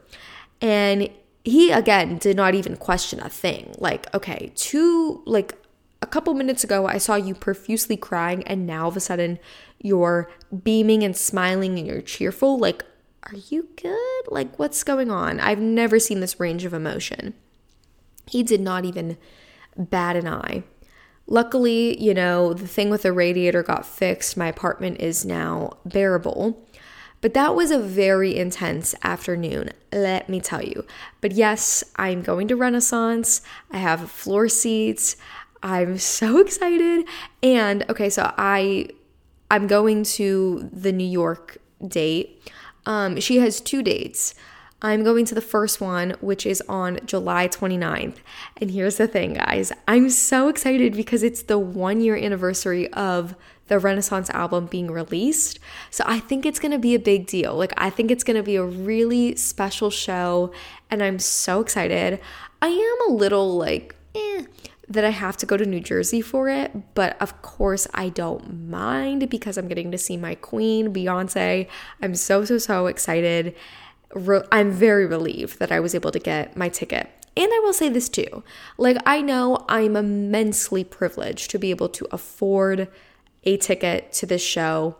[0.60, 1.08] And
[1.44, 3.74] he again did not even question a thing.
[3.78, 5.54] Like, okay, two, like
[6.02, 9.38] a couple minutes ago, I saw you profusely crying, and now all of a sudden
[9.80, 10.28] you're
[10.64, 12.58] beaming and smiling and you're cheerful.
[12.58, 12.84] Like,
[13.28, 14.22] are you good?
[14.28, 15.38] Like, what's going on?
[15.40, 17.34] I've never seen this range of emotion.
[18.26, 19.18] He did not even
[19.76, 20.64] bat an eye.
[21.26, 24.36] Luckily, you know, the thing with the radiator got fixed.
[24.36, 26.66] My apartment is now bearable.
[27.20, 30.86] But that was a very intense afternoon, let me tell you.
[31.20, 33.42] But yes, I'm going to Renaissance.
[33.70, 35.16] I have floor seats.
[35.62, 37.06] I'm so excited.
[37.42, 38.88] And okay, so I
[39.50, 42.52] I'm going to the New York date.
[42.88, 44.34] Um, she has two dates.
[44.80, 48.16] I'm going to the first one, which is on July 29th.
[48.56, 53.34] And here's the thing, guys I'm so excited because it's the one year anniversary of
[53.66, 55.58] the Renaissance album being released.
[55.90, 57.54] So I think it's gonna be a big deal.
[57.54, 60.52] Like, I think it's gonna be a really special show,
[60.90, 62.18] and I'm so excited.
[62.62, 64.44] I am a little like, eh,
[64.88, 68.68] that I have to go to New Jersey for it, but of course I don't
[68.68, 71.68] mind because I'm getting to see my queen, Beyonce.
[72.00, 73.54] I'm so, so, so excited.
[74.14, 77.10] Re- I'm very relieved that I was able to get my ticket.
[77.36, 78.42] And I will say this too
[78.78, 82.88] like, I know I'm immensely privileged to be able to afford
[83.44, 84.96] a ticket to this show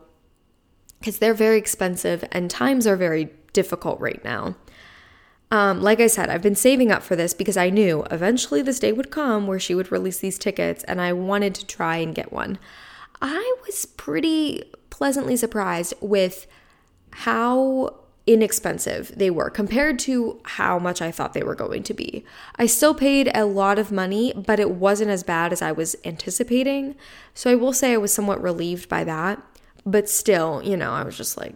[1.01, 4.57] because they're very expensive and times are very difficult right now.
[5.51, 8.79] Um, like I said, I've been saving up for this because I knew eventually this
[8.79, 12.15] day would come where she would release these tickets and I wanted to try and
[12.15, 12.59] get one.
[13.23, 16.47] I was pretty pleasantly surprised with
[17.11, 17.95] how
[18.27, 22.27] inexpensive they were compared to how much I thought they were going to be.
[22.57, 25.97] I still paid a lot of money, but it wasn't as bad as I was
[26.05, 26.95] anticipating.
[27.33, 29.43] So I will say I was somewhat relieved by that.
[29.87, 31.55] But still, you know, I was just like,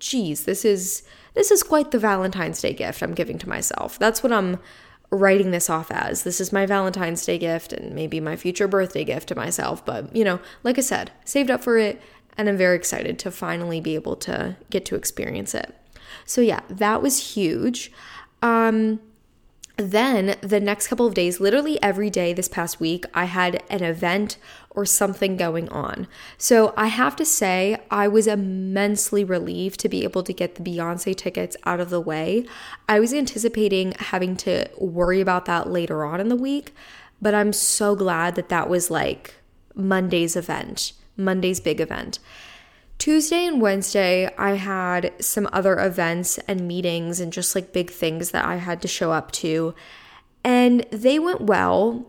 [0.00, 1.04] geez, this is
[1.38, 3.96] this is quite the Valentine's Day gift I'm giving to myself.
[3.96, 4.58] That's what I'm
[5.10, 6.24] writing this off as.
[6.24, 9.86] This is my Valentine's Day gift and maybe my future birthday gift to myself.
[9.86, 12.02] But, you know, like I said, saved up for it
[12.36, 15.72] and I'm very excited to finally be able to get to experience it.
[16.24, 17.92] So, yeah, that was huge.
[18.42, 18.98] Um,
[19.76, 23.84] then the next couple of days, literally every day this past week, I had an
[23.84, 24.38] event
[24.78, 26.06] or something going on.
[26.36, 30.62] So I have to say, I was immensely relieved to be able to get the
[30.62, 32.46] Beyonce tickets out of the way.
[32.88, 36.76] I was anticipating having to worry about that later on in the week,
[37.20, 39.34] but I'm so glad that that was like
[39.74, 42.20] Monday's event, Monday's big event.
[42.98, 48.30] Tuesday and Wednesday, I had some other events and meetings and just like big things
[48.30, 49.74] that I had to show up to.
[50.44, 52.06] And they went well,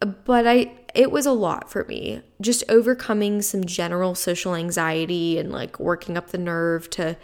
[0.00, 2.22] but I it was a lot for me.
[2.40, 7.16] Just overcoming some general social anxiety and like working up the nerve to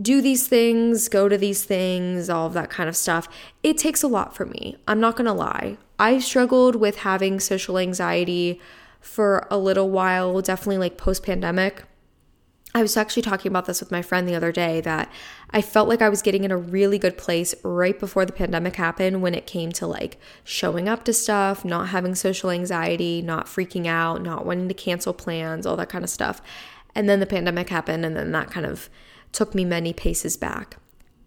[0.00, 3.28] do these things, go to these things, all of that kind of stuff.
[3.62, 4.76] It takes a lot for me.
[4.88, 5.76] I'm not to lie.
[5.98, 8.60] I struggled with having social anxiety
[9.00, 11.84] for a little while, definitely like post pandemic.
[12.74, 15.10] I was actually talking about this with my friend the other day that
[15.52, 18.76] I felt like I was getting in a really good place right before the pandemic
[18.76, 23.46] happened when it came to like showing up to stuff, not having social anxiety, not
[23.46, 26.40] freaking out, not wanting to cancel plans, all that kind of stuff.
[26.94, 28.88] And then the pandemic happened, and then that kind of
[29.32, 30.76] took me many paces back.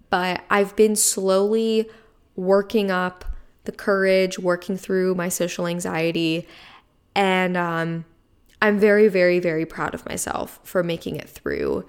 [0.09, 1.89] But I've been slowly
[2.35, 3.25] working up
[3.65, 6.47] the courage, working through my social anxiety,
[7.15, 8.05] and um,
[8.61, 11.85] I'm very, very, very proud of myself for making it through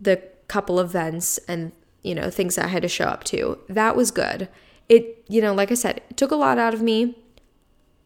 [0.00, 0.22] the
[0.52, 3.58] couple events and, you know, things that I had to show up to.
[3.70, 4.50] That was good.
[4.86, 7.16] It, you know, like I said, it took a lot out of me,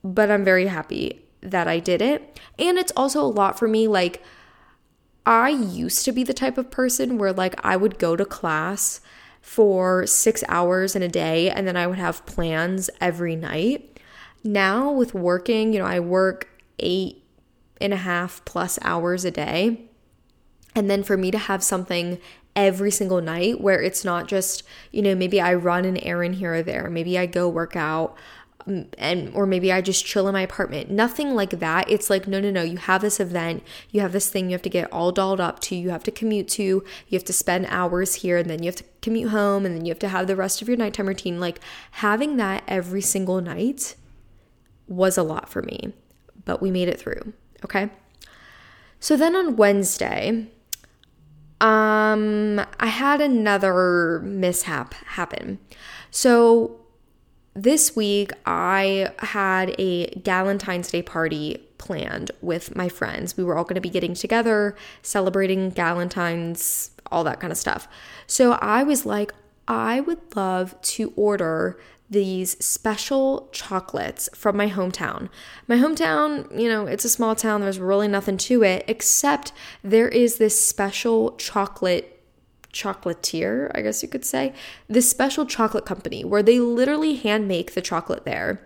[0.04, 2.38] but I'm very happy that I did it.
[2.56, 3.88] And it's also a lot for me.
[3.88, 4.22] Like,
[5.24, 9.00] I used to be the type of person where, like, I would go to class
[9.40, 13.98] for six hours in a day and then I would have plans every night.
[14.44, 17.24] Now, with working, you know, I work eight
[17.80, 19.88] and a half plus hours a day.
[20.76, 22.18] And then for me to have something
[22.54, 24.62] every single night where it's not just,
[24.92, 28.14] you know, maybe I run an errand here or there, maybe I go work out
[28.66, 30.90] um, and or maybe I just chill in my apartment.
[30.90, 31.90] Nothing like that.
[31.90, 34.62] It's like no no no, you have this event, you have this thing you have
[34.62, 37.66] to get all dolled up to, you have to commute to, you have to spend
[37.70, 40.26] hours here and then you have to commute home and then you have to have
[40.26, 41.40] the rest of your nighttime routine.
[41.40, 41.58] Like
[41.92, 43.96] having that every single night
[44.88, 45.94] was a lot for me,
[46.44, 47.32] but we made it through.
[47.64, 47.88] Okay.
[49.00, 50.48] So then on Wednesday,
[51.60, 55.58] um, I had another mishap happen.
[56.10, 56.80] So
[57.54, 63.36] this week I had a Galentine's Day party planned with my friends.
[63.36, 67.88] We were all going to be getting together, celebrating Galentine's, all that kind of stuff.
[68.26, 69.32] So I was like,
[69.68, 75.28] I would love to order these special chocolates from my hometown.
[75.66, 80.08] My hometown, you know, it's a small town, there's really nothing to it, except there
[80.08, 82.12] is this special chocolate
[82.72, 84.52] chocolatier, I guess you could say,
[84.88, 88.60] this special chocolate company where they literally hand make the chocolate there.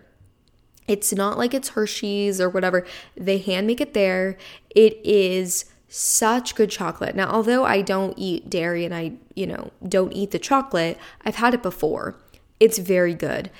[0.87, 2.85] It's not like it's Hershey's or whatever.
[3.15, 4.37] They hand make it there.
[4.71, 7.15] It is such good chocolate.
[7.15, 11.35] Now, although I don't eat dairy and I, you know, don't eat the chocolate, I've
[11.35, 12.15] had it before.
[12.61, 13.51] It's very good.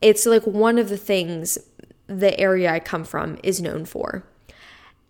[0.00, 1.58] It's like one of the things
[2.06, 4.24] the area I come from is known for.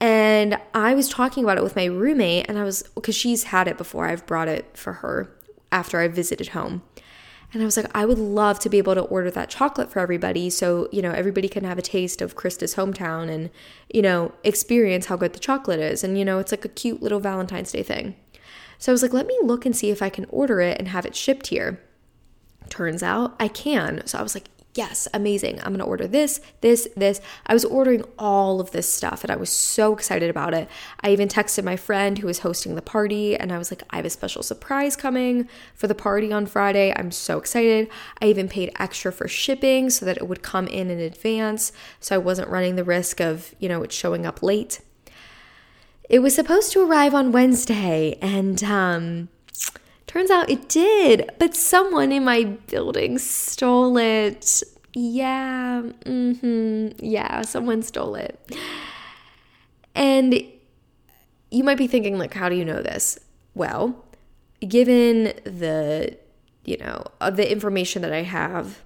[0.00, 3.66] And I was talking about it with my roommate, and I was, because she's had
[3.66, 5.36] it before, I've brought it for her
[5.72, 6.82] after I visited home.
[7.52, 10.00] And I was like, I would love to be able to order that chocolate for
[10.00, 13.50] everybody so, you know, everybody can have a taste of Krista's hometown and,
[13.88, 16.04] you know, experience how good the chocolate is.
[16.04, 18.16] And, you know, it's like a cute little Valentine's Day thing.
[18.78, 20.88] So I was like, let me look and see if I can order it and
[20.88, 21.80] have it shipped here.
[22.68, 24.06] Turns out I can.
[24.06, 25.58] So I was like, yes, amazing.
[25.60, 27.20] I'm going to order this, this, this.
[27.46, 30.68] I was ordering all of this stuff and I was so excited about it.
[31.00, 33.96] I even texted my friend who was hosting the party and I was like, I
[33.96, 36.92] have a special surprise coming for the party on Friday.
[36.94, 37.88] I'm so excited.
[38.20, 42.14] I even paid extra for shipping so that it would come in in advance so
[42.14, 44.80] I wasn't running the risk of, you know, it showing up late.
[46.08, 49.28] It was supposed to arrive on Wednesday and um
[50.16, 54.62] Turns out it did, but someone in my building stole it.
[54.94, 58.40] Yeah, mm-hmm, yeah, someone stole it.
[59.94, 60.42] And
[61.50, 63.18] you might be thinking, like, how do you know this?
[63.54, 64.06] Well,
[64.66, 66.16] given the,
[66.64, 68.80] you know, the information that I have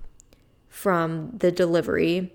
[0.69, 2.33] from the delivery,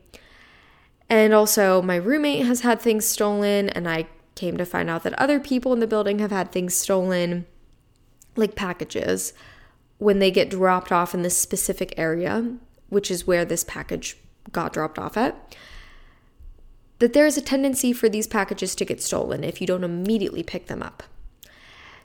[1.09, 5.19] and also my roommate has had things stolen, and I came to find out that
[5.19, 7.45] other people in the building have had things stolen
[8.35, 9.33] like packages
[9.97, 12.55] when they get dropped off in this specific area,
[12.89, 14.17] which is where this package
[14.51, 15.55] got dropped off at,
[16.99, 20.67] that there's a tendency for these packages to get stolen if you don't immediately pick
[20.67, 21.03] them up.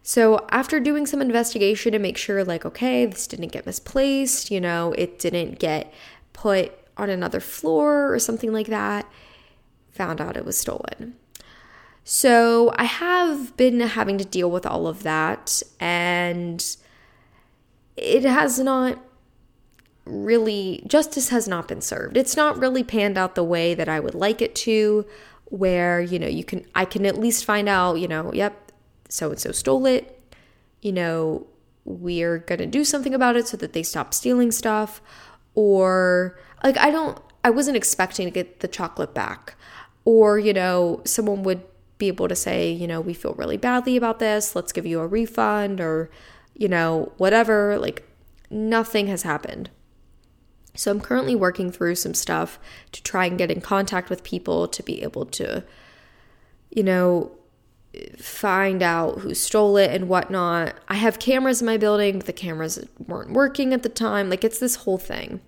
[0.03, 4.61] So, after doing some investigation to make sure, like, okay, this didn't get misplaced, you
[4.61, 5.93] know, it didn't get
[6.33, 9.07] put on another floor or something like that,
[9.91, 11.16] found out it was stolen.
[12.05, 16.64] So, I have been having to deal with all of that, and
[17.96, 18.98] it has not
[20.07, 22.16] really, justice has not been served.
[22.16, 25.07] It's not really panned out the way that I would like it to,
[25.44, 28.72] where, you know, you can, I can at least find out, you know, yep,
[29.09, 30.20] so and so stole it.
[30.80, 31.46] You know,
[31.84, 35.03] we're to do something about it so that they stop stealing stuff.
[35.55, 39.57] Or, like, I don't, I wasn't expecting to get the chocolate back.
[40.05, 41.62] Or, you know, someone would
[42.01, 44.57] be able to say, you know, we feel really badly about this.
[44.57, 46.11] Let's give you a refund or,
[46.55, 47.78] you know, whatever.
[47.78, 48.03] Like,
[48.51, 49.70] nothing has happened.
[50.74, 52.59] So I'm currently working through some stuff
[52.90, 55.64] to try and get in contact with people to be able to,
[56.70, 57.30] you know,
[58.18, 60.74] find out who stole it and whatnot.
[60.88, 64.30] I have cameras in my building, but the cameras weren't working at the time.
[64.30, 65.40] Like, it's this whole thing.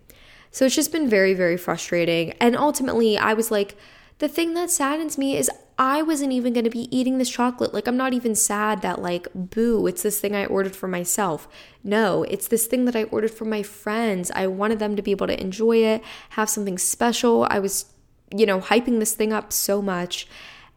[0.50, 2.32] So it's just been very, very frustrating.
[2.32, 3.76] And ultimately, I was like,
[4.22, 7.74] the thing that saddens me is I wasn't even going to be eating this chocolate.
[7.74, 11.48] Like, I'm not even sad that, like, boo, it's this thing I ordered for myself.
[11.82, 14.30] No, it's this thing that I ordered for my friends.
[14.30, 17.48] I wanted them to be able to enjoy it, have something special.
[17.50, 17.86] I was,
[18.32, 20.28] you know, hyping this thing up so much.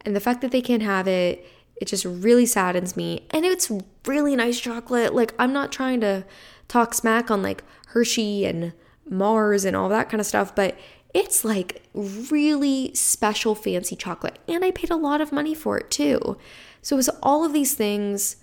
[0.04, 1.46] And the fact that they can't have it,
[1.80, 3.28] it just really saddens me.
[3.30, 3.70] And it's
[4.06, 5.14] really nice chocolate.
[5.14, 6.24] Like, I'm not trying to
[6.66, 8.72] talk smack on like Hershey and
[9.08, 10.76] Mars and all that kind of stuff, but
[11.16, 14.38] it's like really special, fancy chocolate.
[14.46, 16.36] And I paid a lot of money for it too.
[16.82, 18.36] So it was all of these things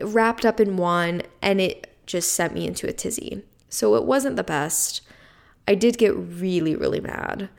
[0.00, 3.42] wrapped up in one, and it just sent me into a tizzy.
[3.68, 5.02] So it wasn't the best.
[5.68, 7.50] I did get really, really mad.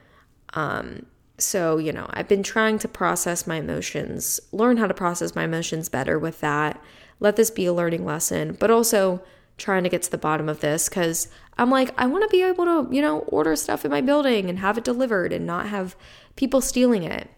[0.55, 1.05] Um,
[1.37, 5.43] so, you know, I've been trying to process my emotions, learn how to process my
[5.43, 6.81] emotions better with that.
[7.19, 9.21] Let this be a learning lesson, but also
[9.57, 11.27] trying to get to the bottom of this because
[11.57, 14.49] I'm like, I want to be able to, you know, order stuff in my building
[14.49, 15.95] and have it delivered and not have
[16.35, 17.29] people stealing it.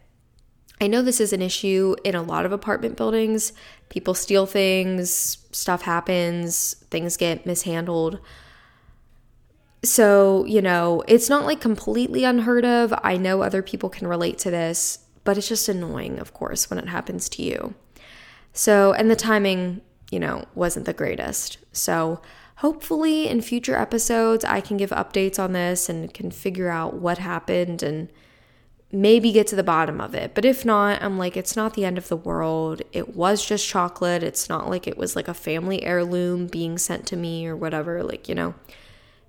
[0.80, 3.54] I know this is an issue in a lot of apartment buildings.
[3.90, 8.20] People steal things, stuff happens, things get mishandled.
[9.84, 12.94] So, you know, it's not like completely unheard of.
[13.04, 16.80] I know other people can relate to this, but it's just annoying, of course, when
[16.80, 17.76] it happens to you.
[18.54, 21.60] So, and the timing, you know, wasn't the greatest.
[21.72, 22.22] So,
[22.58, 27.18] hopefully in future episodes, I can give updates on this and can figure out what
[27.18, 28.10] happened and
[28.92, 30.34] maybe get to the bottom of it.
[30.34, 32.82] But if not, I'm like, it's not the end of the world.
[32.94, 34.24] It was just chocolate.
[34.24, 38.04] It's not like it was like a family heirloom being sent to me or whatever.
[38.04, 38.56] Like, you know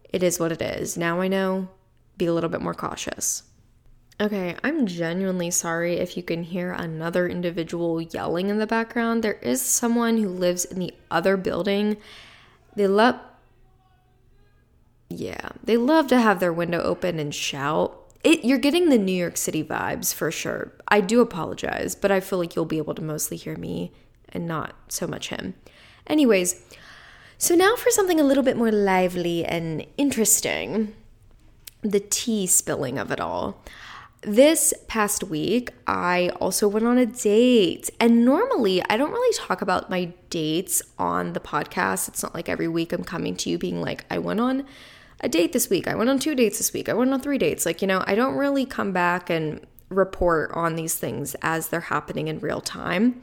[0.08, 0.96] it is what it is.
[0.96, 1.68] Now I know,
[2.16, 3.42] be a little bit more cautious.
[4.20, 9.22] Okay, I'm genuinely sorry if you can hear another individual yelling in the background.
[9.22, 11.98] There is someone who lives in the other building.
[12.78, 13.16] They love
[15.08, 17.98] Yeah, they love to have their window open and shout.
[18.22, 20.74] It, you're getting the New York City vibes for sure.
[20.86, 23.90] I do apologize, but I feel like you'll be able to mostly hear me
[24.28, 25.54] and not so much him.
[26.06, 26.62] Anyways,
[27.36, 30.94] so, now for something a little bit more lively and interesting
[31.82, 33.60] the tea spilling of it all.
[34.22, 37.88] This past week, I also went on a date.
[38.00, 42.08] And normally, I don't really talk about my dates on the podcast.
[42.08, 44.66] It's not like every week I'm coming to you being like, I went on
[45.20, 45.86] a date this week.
[45.86, 46.88] I went on two dates this week.
[46.88, 47.64] I went on three dates.
[47.64, 51.80] Like, you know, I don't really come back and report on these things as they're
[51.80, 53.22] happening in real time.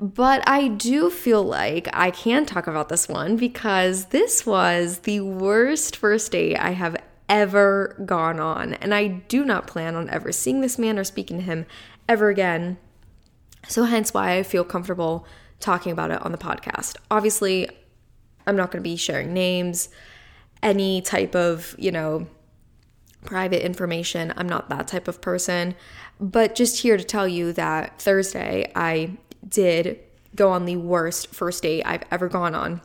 [0.00, 5.20] But I do feel like I can talk about this one because this was the
[5.20, 6.96] worst first date I have
[7.30, 8.74] ever gone on.
[8.74, 11.64] And I do not plan on ever seeing this man or speaking to him
[12.08, 12.76] ever again.
[13.68, 15.26] So, hence why I feel comfortable
[15.60, 16.96] talking about it on the podcast.
[17.10, 17.68] Obviously,
[18.46, 19.88] I'm not going to be sharing names,
[20.62, 22.26] any type of, you know,
[23.24, 24.32] private information.
[24.36, 25.74] I'm not that type of person.
[26.18, 30.00] But just here to tell you that Thursday, I did
[30.34, 32.80] go on the worst first date I've ever gone on.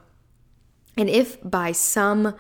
[0.97, 2.35] And if by some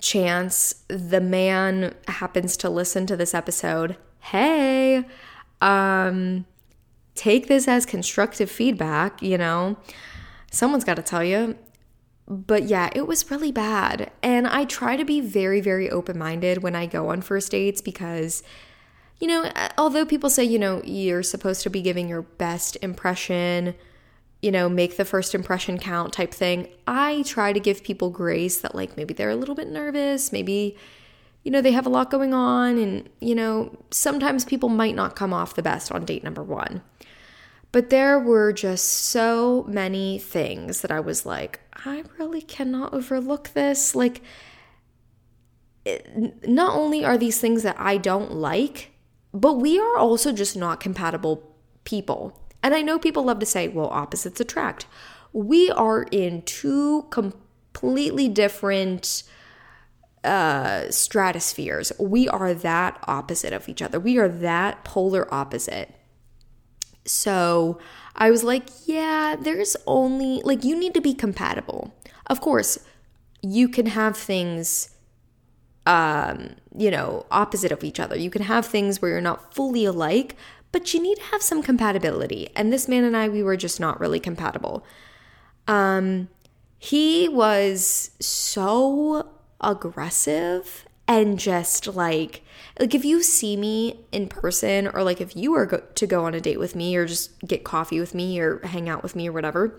[0.00, 5.04] chance the man happens to listen to this episode, hey,
[5.60, 6.44] um,
[7.14, 9.76] take this as constructive feedback, you know,
[10.50, 11.56] someone's got to tell you.
[12.26, 14.10] But yeah, it was really bad.
[14.22, 17.82] And I try to be very, very open minded when I go on first dates
[17.82, 18.42] because
[19.20, 23.74] you know, although people say, you know, you're supposed to be giving your best impression,
[24.44, 26.68] you know, make the first impression count type thing.
[26.86, 30.76] I try to give people grace that, like, maybe they're a little bit nervous, maybe,
[31.44, 35.16] you know, they have a lot going on, and, you know, sometimes people might not
[35.16, 36.82] come off the best on date number one.
[37.72, 43.54] But there were just so many things that I was like, I really cannot overlook
[43.54, 43.94] this.
[43.94, 44.20] Like,
[45.86, 48.90] it, not only are these things that I don't like,
[49.32, 52.43] but we are also just not compatible people.
[52.64, 54.86] And I know people love to say, well, opposites attract.
[55.34, 59.22] We are in two completely different
[60.24, 61.92] uh, stratospheres.
[62.00, 64.00] We are that opposite of each other.
[64.00, 65.94] We are that polar opposite.
[67.04, 67.78] So
[68.16, 71.94] I was like, yeah, there's only, like, you need to be compatible.
[72.28, 72.78] Of course,
[73.42, 74.88] you can have things,
[75.84, 78.16] um, you know, opposite of each other.
[78.16, 80.36] You can have things where you're not fully alike,
[80.74, 82.48] but you need to have some compatibility.
[82.56, 84.84] And this man and I, we were just not really compatible.
[85.68, 86.28] Um,
[86.80, 92.42] he was so aggressive and just like
[92.80, 96.24] like if you see me in person or like if you were go- to go
[96.24, 99.14] on a date with me or just get coffee with me or hang out with
[99.14, 99.78] me or whatever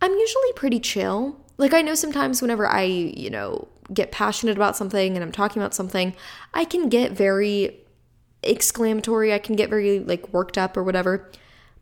[0.00, 4.76] i'm usually pretty chill like i know sometimes whenever i you know get passionate about
[4.76, 6.14] something and i'm talking about something
[6.54, 7.78] i can get very
[8.42, 11.30] exclamatory i can get very like worked up or whatever.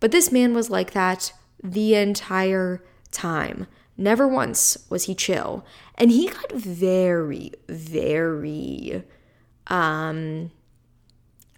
[0.01, 1.33] But this man was like that
[1.63, 3.67] the entire time.
[3.97, 5.65] Never once was he chill.
[5.95, 9.03] And he got very very
[9.69, 10.51] um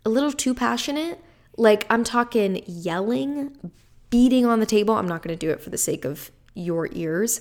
[0.04, 1.20] a little too passionate.
[1.56, 3.72] Like i'm talking yelling
[4.10, 4.94] beating on the table.
[4.94, 7.40] I'm not going to do it for the sake of your ears.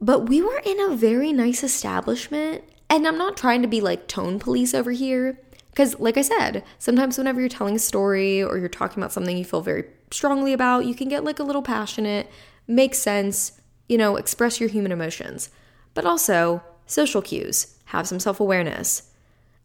[0.00, 2.64] But we were in a very nice establishment.
[2.88, 5.38] And i'm not trying to be like tone police over here
[5.80, 9.38] because like i said sometimes whenever you're telling a story or you're talking about something
[9.38, 12.30] you feel very strongly about you can get like a little passionate
[12.66, 15.48] make sense you know express your human emotions
[15.94, 19.10] but also social cues have some self-awareness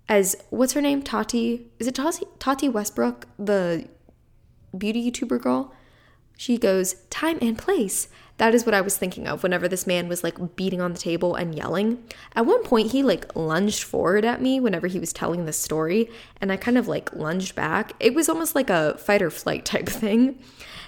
[0.07, 1.01] as what's her name?
[1.01, 1.71] Tati.
[1.79, 3.87] Is it Tati, Tati Westbrook, the
[4.77, 5.73] beauty YouTuber girl?
[6.37, 8.07] She goes, time and place.
[8.37, 10.99] That is what I was thinking of whenever this man was like beating on the
[10.99, 12.03] table and yelling.
[12.35, 16.09] At one point, he like lunged forward at me whenever he was telling this story,
[16.41, 17.93] and I kind of like lunged back.
[17.99, 20.39] It was almost like a fight or flight type thing.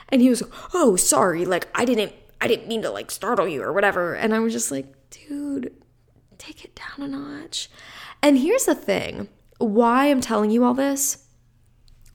[0.09, 3.47] And he was like, "Oh, sorry, like I didn't, I didn't mean to like startle
[3.47, 5.73] you or whatever." And I was just like, "Dude,
[6.37, 7.69] take it down a notch."
[8.21, 11.25] And here's the thing why I'm telling you all this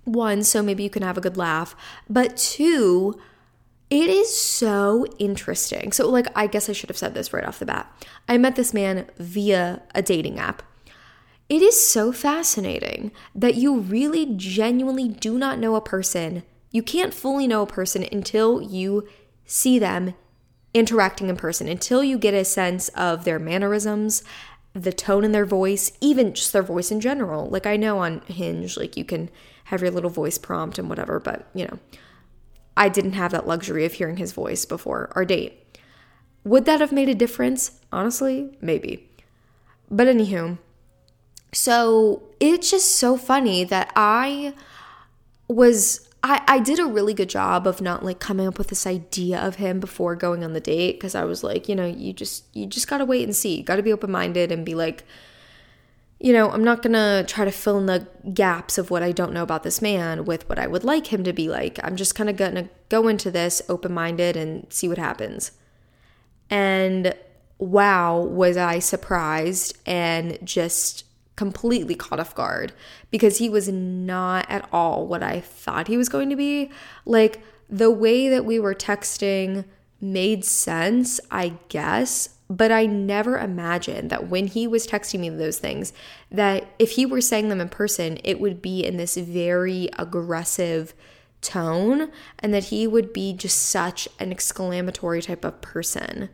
[0.04, 1.76] one, so maybe you can have a good laugh,
[2.08, 3.20] but two,
[3.92, 5.92] it is so interesting.
[5.92, 7.94] So, like, I guess I should have said this right off the bat.
[8.26, 10.62] I met this man via a dating app.
[11.50, 16.42] It is so fascinating that you really genuinely do not know a person.
[16.70, 19.06] You can't fully know a person until you
[19.44, 20.14] see them
[20.72, 24.22] interacting in person, until you get a sense of their mannerisms
[24.74, 27.46] the tone in their voice, even just their voice in general.
[27.50, 29.28] Like I know on Hinge, like you can
[29.64, 31.78] have your little voice prompt and whatever, but you know,
[32.76, 35.78] I didn't have that luxury of hearing his voice before our date.
[36.44, 37.80] Would that have made a difference?
[37.92, 39.08] Honestly, maybe.
[39.90, 40.58] But anywho,
[41.52, 44.54] so it's just so funny that I
[45.48, 48.86] was I, I did a really good job of not like coming up with this
[48.86, 52.12] idea of him before going on the date because I was like, you know, you
[52.12, 53.56] just you just gotta wait and see.
[53.56, 55.04] You gotta be open minded and be like,
[56.22, 59.32] you know, I'm not gonna try to fill in the gaps of what I don't
[59.32, 61.80] know about this man with what I would like him to be like.
[61.82, 65.50] I'm just kind of gonna go into this open minded and see what happens.
[66.48, 67.14] And
[67.58, 71.04] wow, was I surprised and just
[71.34, 72.72] completely caught off guard
[73.10, 76.70] because he was not at all what I thought he was going to be.
[77.04, 79.64] Like the way that we were texting
[80.00, 85.58] made sense, I guess, but I never imagined that when he was texting me those
[85.58, 85.94] things
[86.30, 90.92] that if he were saying them in person, it would be in this very aggressive
[91.40, 96.28] tone and that he would be just such an exclamatory type of person.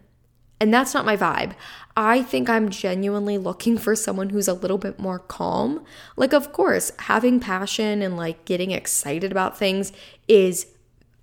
[0.61, 1.55] And that's not my vibe.
[1.97, 5.85] I think I'm genuinely looking for someone who's a little bit more calm.
[6.17, 9.93] Like, of course, having passion and like getting excited about things
[10.27, 10.67] is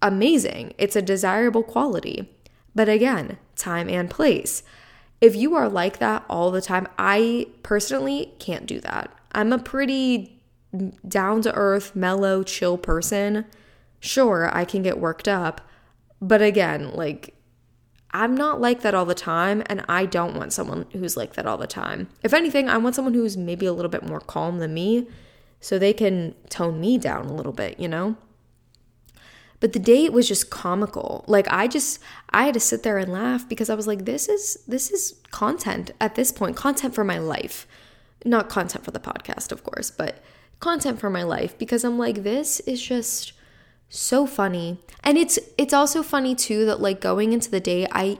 [0.01, 2.31] amazing, it's a desirable quality.
[2.73, 4.63] But again, time and place.
[5.21, 9.11] If you are like that all the time, I personally can't do that.
[9.31, 10.41] I'm a pretty
[11.07, 13.45] down to earth, mellow, chill person.
[13.99, 15.61] Sure, I can get worked up.
[16.21, 17.35] But again, like
[18.15, 21.45] I'm not like that all the time, and I don't want someone who's like that
[21.45, 22.07] all the time.
[22.23, 25.07] If anything, I want someone who's maybe a little bit more calm than me
[25.59, 28.15] so they can tone me down a little bit, you know?
[29.59, 31.23] But the date was just comical.
[31.27, 31.99] Like I just
[32.29, 35.15] I had to sit there and laugh because I was like this is this is
[35.31, 37.67] content at this point, content for my life.
[38.23, 40.23] Not content for the podcast, of course, but
[40.59, 43.33] content for my life because I'm like this is just
[43.89, 44.79] so funny.
[45.03, 48.17] And it's it's also funny too that like going into the day I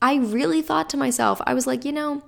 [0.00, 2.24] I really thought to myself, I was like, you know,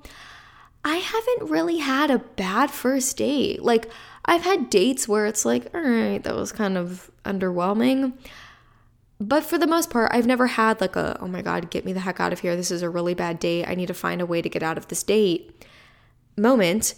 [0.85, 3.63] I haven't really had a bad first date.
[3.63, 3.91] Like
[4.25, 8.15] I've had dates where it's like, all right, that was kind of underwhelming.
[9.21, 11.93] But for the most part, I've never had like a, oh my God, get me
[11.93, 12.57] the heck out of here.
[12.57, 13.67] This is a really bad date.
[13.67, 15.65] I need to find a way to get out of this date
[16.37, 16.95] moment.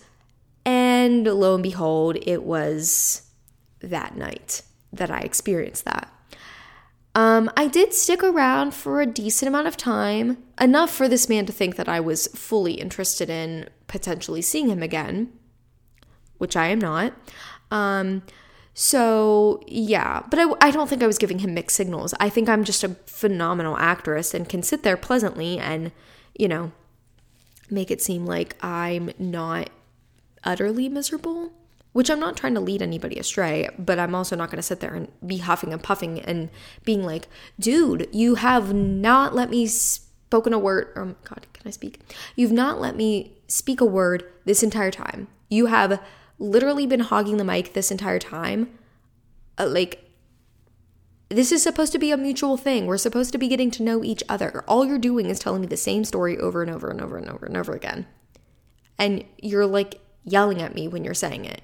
[0.64, 3.22] And lo and behold, it was
[3.80, 4.62] that night
[4.92, 6.10] that I experienced that.
[7.14, 11.46] Um, I did stick around for a decent amount of time, enough for this man
[11.46, 15.32] to think that I was fully interested in potentially seeing him again,
[16.38, 17.12] which I am not.
[17.70, 18.22] Um,
[18.74, 22.14] so, yeah, but I, I don't think I was giving him mixed signals.
[22.20, 25.92] I think I'm just a phenomenal actress and can sit there pleasantly and,
[26.38, 26.72] you know,
[27.70, 29.70] make it seem like I'm not
[30.44, 31.52] utterly miserable
[31.96, 34.80] which I'm not trying to lead anybody astray, but I'm also not going to sit
[34.80, 36.50] there and be huffing and puffing and
[36.84, 37.26] being like,
[37.58, 40.92] dude, you have not let me spoken a word.
[40.94, 42.00] Oh my God, can I speak?
[42.34, 45.28] You've not let me speak a word this entire time.
[45.48, 45.98] You have
[46.38, 48.78] literally been hogging the mic this entire time.
[49.58, 50.02] Uh, like,
[51.28, 52.86] this is supposed to be a mutual thing.
[52.86, 54.64] We're supposed to be getting to know each other.
[54.68, 57.28] All you're doing is telling me the same story over and over and over and
[57.28, 58.06] over and over again.
[58.98, 61.62] And you're like yelling at me when you're saying it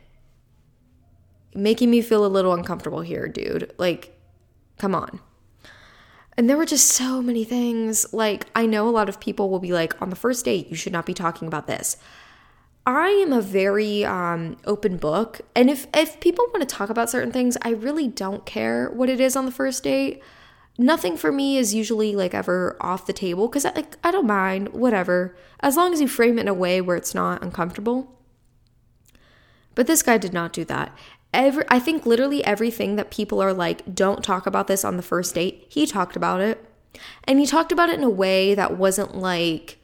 [1.55, 3.73] making me feel a little uncomfortable here, dude.
[3.79, 4.19] Like,
[4.79, 5.21] come on.
[6.37, 8.13] And there were just so many things.
[8.13, 10.77] Like, I know a lot of people will be like, on the first date, you
[10.77, 11.97] should not be talking about this.
[12.85, 17.11] I am a very um, open book, and if if people want to talk about
[17.11, 20.21] certain things, I really don't care what it is on the first date.
[20.79, 24.27] Nothing for me is usually like ever off the table because I like I don't
[24.27, 28.19] mind whatever as long as you frame it in a way where it's not uncomfortable.
[29.75, 30.93] But this guy did not do that,
[31.33, 35.03] every I think literally everything that people are like, don't talk about this on the
[35.03, 36.65] first date, he talked about it.
[37.25, 39.79] And he talked about it in a way that wasn't like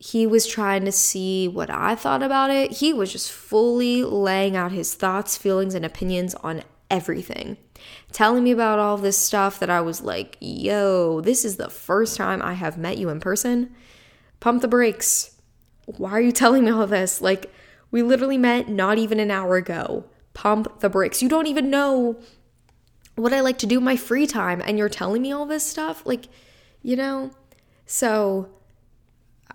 [0.00, 2.72] he was trying to see what I thought about it.
[2.72, 7.56] He was just fully laying out his thoughts, feelings, and opinions on everything.
[8.12, 12.16] Telling me about all this stuff that I was like, yo, this is the first
[12.16, 13.74] time I have met you in person.
[14.40, 15.36] Pump the brakes.
[15.86, 17.20] Why are you telling me all this?
[17.20, 17.52] Like,
[17.90, 20.04] we literally met not even an hour ago
[20.38, 21.20] pump the brakes.
[21.20, 22.16] You don't even know
[23.16, 26.06] what I like to do my free time, and you're telling me all this stuff.
[26.06, 26.28] Like,
[26.80, 27.32] you know?
[27.86, 28.48] So,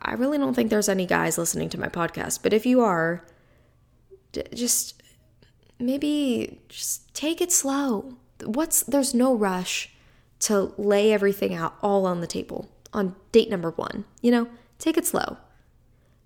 [0.04, 3.26] I really don't think there's any guys listening to my podcast, but if you are,
[4.34, 5.02] d- just
[5.80, 8.18] maybe just take it slow.
[8.44, 9.90] What's there's no rush
[10.40, 14.06] to lay everything out all on the table on date number 1.
[14.22, 14.48] You know,
[14.78, 15.38] take it slow.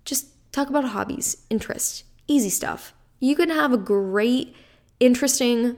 [0.04, 2.94] Just talk about hobbies, interests, easy stuff.
[3.20, 4.54] You can have a great,
[5.00, 5.76] interesting,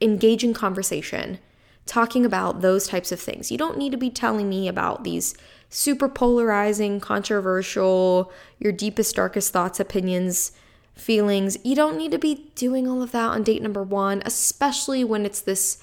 [0.00, 1.38] engaging conversation
[1.86, 3.50] talking about those types of things.
[3.50, 5.34] You don't need to be telling me about these
[5.70, 10.52] super polarizing, controversial, your deepest, darkest thoughts, opinions,
[10.94, 11.58] feelings.
[11.64, 15.24] You don't need to be doing all of that on date number one, especially when
[15.24, 15.82] it's this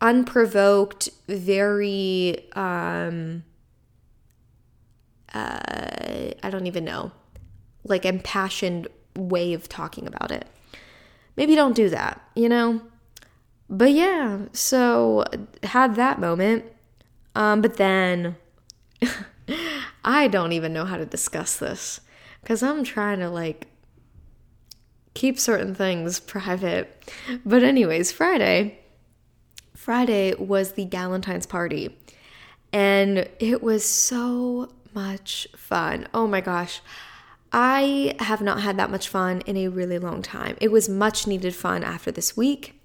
[0.00, 3.44] unprovoked, very, um,
[5.32, 7.12] uh, I don't even know,
[7.84, 10.46] like impassioned way of talking about it.
[11.36, 12.80] Maybe don't do that, you know?
[13.68, 15.24] But yeah, so
[15.62, 16.64] had that moment.
[17.34, 18.36] Um, but then
[20.04, 22.00] I don't even know how to discuss this
[22.40, 23.68] because I'm trying to like
[25.14, 27.12] keep certain things private.
[27.44, 28.78] But, anyways, Friday,
[29.74, 31.96] Friday was the Galentine's party,
[32.72, 36.06] and it was so much fun.
[36.14, 36.80] Oh my gosh.
[37.52, 40.56] I have not had that much fun in a really long time.
[40.60, 42.75] It was much needed fun after this week.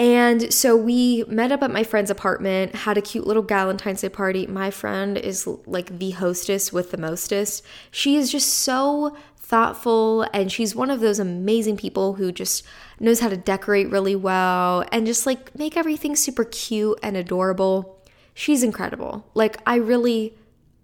[0.00, 4.08] And so we met up at my friend's apartment, had a cute little Valentine's Day
[4.08, 4.46] party.
[4.46, 7.62] My friend is like the hostess with the mostest.
[7.90, 12.64] She is just so thoughtful and she's one of those amazing people who just
[12.98, 18.02] knows how to decorate really well and just like make everything super cute and adorable.
[18.32, 19.26] She's incredible.
[19.34, 20.34] Like, I really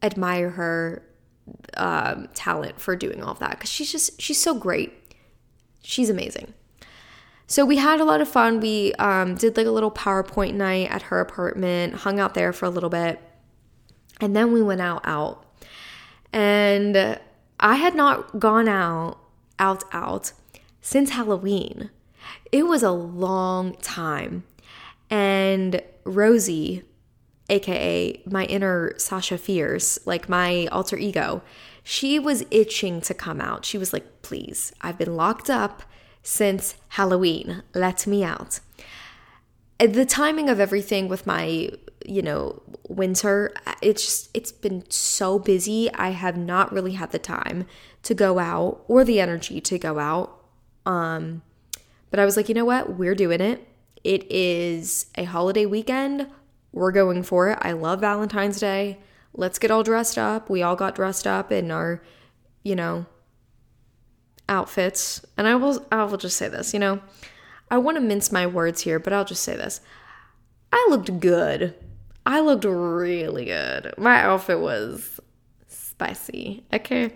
[0.02, 1.02] admire her
[1.78, 4.92] um, talent for doing all of that because she's just she's so great.
[5.82, 6.52] She's amazing.
[7.46, 8.60] So we had a lot of fun.
[8.60, 12.66] We um, did like a little PowerPoint night at her apartment, hung out there for
[12.66, 13.20] a little bit,
[14.20, 15.44] and then we went out out.
[16.32, 17.18] And
[17.60, 19.18] I had not gone out
[19.58, 20.32] out out
[20.80, 21.90] since Halloween.
[22.50, 24.44] It was a long time.
[25.08, 26.82] And Rosie,
[27.48, 31.42] aka my inner Sasha Fierce, like my alter ego,
[31.84, 33.64] she was itching to come out.
[33.64, 35.84] She was like, please, I've been locked up
[36.26, 37.62] since Halloween.
[37.72, 38.58] Let me out.
[39.78, 41.70] The timing of everything with my,
[42.04, 45.88] you know, winter, it's just, it's been so busy.
[45.94, 47.64] I have not really had the time
[48.02, 50.42] to go out or the energy to go out.
[50.84, 51.42] Um,
[52.10, 52.96] but I was like, you know what?
[52.98, 53.64] We're doing it.
[54.02, 56.26] It is a holiday weekend.
[56.72, 57.58] We're going for it.
[57.62, 58.98] I love Valentine's Day.
[59.32, 60.50] Let's get all dressed up.
[60.50, 62.02] We all got dressed up in our,
[62.64, 63.06] you know,
[64.48, 65.24] outfits.
[65.36, 67.00] And I will I will just say this, you know.
[67.70, 69.80] I want to mince my words here, but I'll just say this.
[70.72, 71.74] I looked good.
[72.24, 73.94] I looked really good.
[73.98, 75.20] My outfit was
[75.68, 76.64] spicy.
[76.72, 77.12] Okay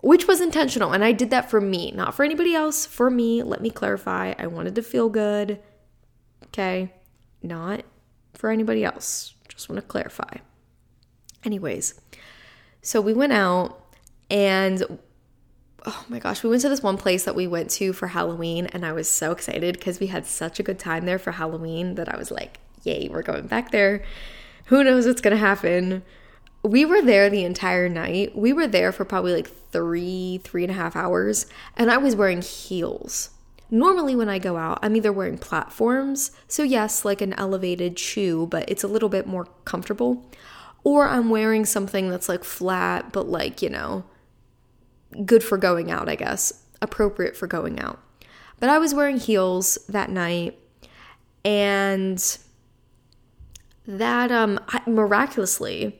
[0.00, 0.92] which was intentional.
[0.92, 3.42] And I did that for me, not for anybody else, for me.
[3.42, 4.34] Let me clarify.
[4.38, 5.60] I wanted to feel good.
[6.46, 6.92] Okay.
[7.42, 7.84] Not
[8.34, 9.34] for anybody else.
[9.48, 10.36] Just want to clarify.
[11.44, 12.00] Anyways,
[12.82, 13.94] so we went out
[14.30, 14.98] and
[15.86, 18.66] oh my gosh, we went to this one place that we went to for Halloween
[18.66, 21.94] and I was so excited because we had such a good time there for Halloween
[21.94, 24.02] that I was like, yay, we're going back there.
[24.66, 26.02] Who knows what's going to happen?
[26.62, 28.36] we were there the entire night.
[28.36, 32.16] We were there for probably like three, three and a half hours, and I was
[32.16, 33.30] wearing heels.
[33.70, 38.46] Normally, when I go out, I'm either wearing platforms, so yes, like an elevated shoe,
[38.46, 40.26] but it's a little bit more comfortable,
[40.84, 44.04] or I'm wearing something that's like flat, but like, you know,
[45.24, 48.00] good for going out, I guess, appropriate for going out.
[48.60, 50.58] But I was wearing heels that night,
[51.44, 52.38] and
[53.86, 55.98] that um miraculously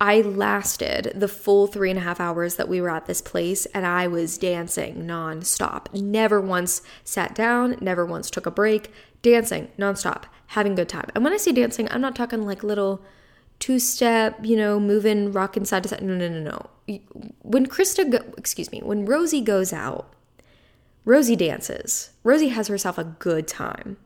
[0.00, 3.66] I lasted the full three and a half hours that we were at this place
[3.66, 5.92] and I was dancing nonstop.
[5.92, 8.92] Never once sat down, never once took a break,
[9.22, 11.10] dancing nonstop, having a good time.
[11.14, 13.02] And when I say dancing, I'm not talking like little
[13.58, 16.02] two step, you know, moving, rocking side to side.
[16.02, 16.98] No, no, no, no.
[17.42, 20.12] When Krista, go- excuse me, when Rosie goes out,
[21.04, 22.10] Rosie dances.
[22.22, 23.96] Rosie has herself a good time.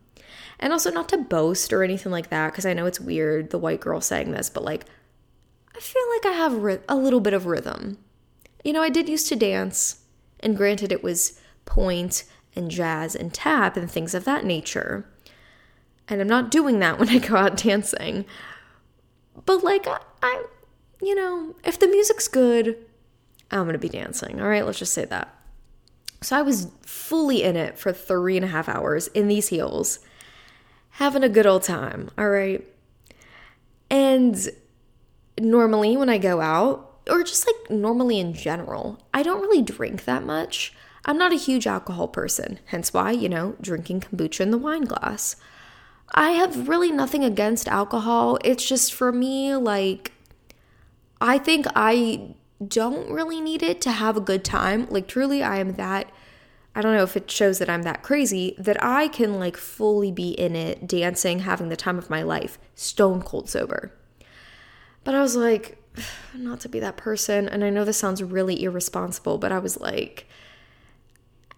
[0.59, 3.59] And also, not to boast or anything like that, because I know it's weird, the
[3.59, 4.85] white girl saying this, but like,
[5.75, 7.99] I feel like I have a little bit of rhythm.
[8.63, 10.03] You know, I did used to dance,
[10.39, 12.25] and granted, it was pointe
[12.55, 15.05] and jazz and tap and things of that nature.
[16.07, 18.25] And I'm not doing that when I go out dancing.
[19.45, 20.45] But, like, I, I
[21.03, 22.77] you know, if the music's good,
[23.51, 24.41] I'm gonna be dancing.
[24.41, 25.35] All right, let's just say that.
[26.23, 29.99] So I was fully in it for three and a half hours in these heels,
[30.91, 32.11] having a good old time.
[32.17, 32.65] All right.
[33.91, 34.49] And
[35.41, 40.05] normally when I go out, or just like normally in general, I don't really drink
[40.05, 40.73] that much.
[41.05, 44.85] I'm not a huge alcohol person, hence why, you know, drinking kombucha in the wine
[44.85, 45.35] glass.
[46.13, 48.39] I have really nothing against alcohol.
[48.45, 50.13] It's just for me, like,
[51.21, 52.35] I think I
[52.67, 54.87] don't really need it to have a good time.
[54.91, 56.11] Like, truly, I am that.
[56.75, 60.11] I don't know if it shows that I'm that crazy that I can like fully
[60.11, 63.93] be in it, dancing, having the time of my life, stone cold sober.
[65.05, 65.79] But I was like,
[66.35, 67.49] not to be that person.
[67.49, 70.27] And I know this sounds really irresponsible, but I was like,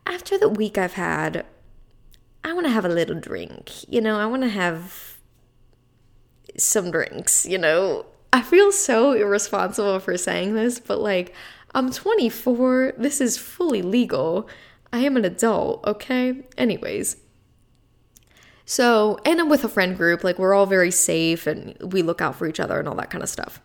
[0.07, 1.47] after the week I've had,
[2.45, 3.89] I want to have a little drink.
[3.89, 5.19] You know, I want to have
[6.57, 8.07] some drinks, you know.
[8.33, 11.35] I feel so irresponsible for saying this, but like,
[11.75, 12.95] I'm 24.
[12.99, 14.49] This is fully legal.
[14.93, 16.43] I am an adult, okay?
[16.57, 17.17] Anyways,
[18.67, 22.21] so, and I'm with a friend group, like we're all very safe and we look
[22.21, 23.61] out for each other and all that kind of stuff.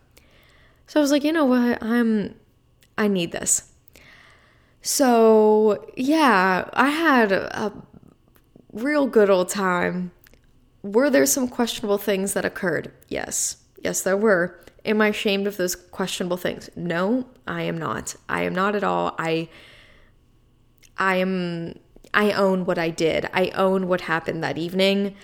[0.86, 1.82] So I was like, you know what?
[1.82, 2.34] I'm
[2.98, 3.72] I need this.
[4.82, 7.72] So, yeah, I had a
[8.72, 10.12] real good old time.
[10.82, 12.92] Were there some questionable things that occurred?
[13.08, 13.58] Yes.
[13.82, 14.60] Yes, there were.
[14.84, 16.70] Am I ashamed of those questionable things?
[16.74, 18.16] No, I am not.
[18.28, 19.14] I am not at all.
[19.18, 19.48] I
[20.96, 21.74] I am
[22.14, 23.28] I own what I did.
[23.32, 25.14] I own what happened that evening.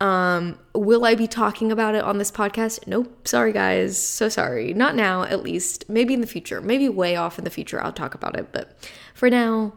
[0.00, 2.86] Um, will I be talking about it on this podcast?
[2.86, 3.26] Nope.
[3.26, 4.00] Sorry, guys.
[4.00, 4.72] So sorry.
[4.72, 5.88] Not now, at least.
[5.88, 6.60] Maybe in the future.
[6.60, 8.52] Maybe way off in the future, I'll talk about it.
[8.52, 8.76] But
[9.14, 9.72] for now,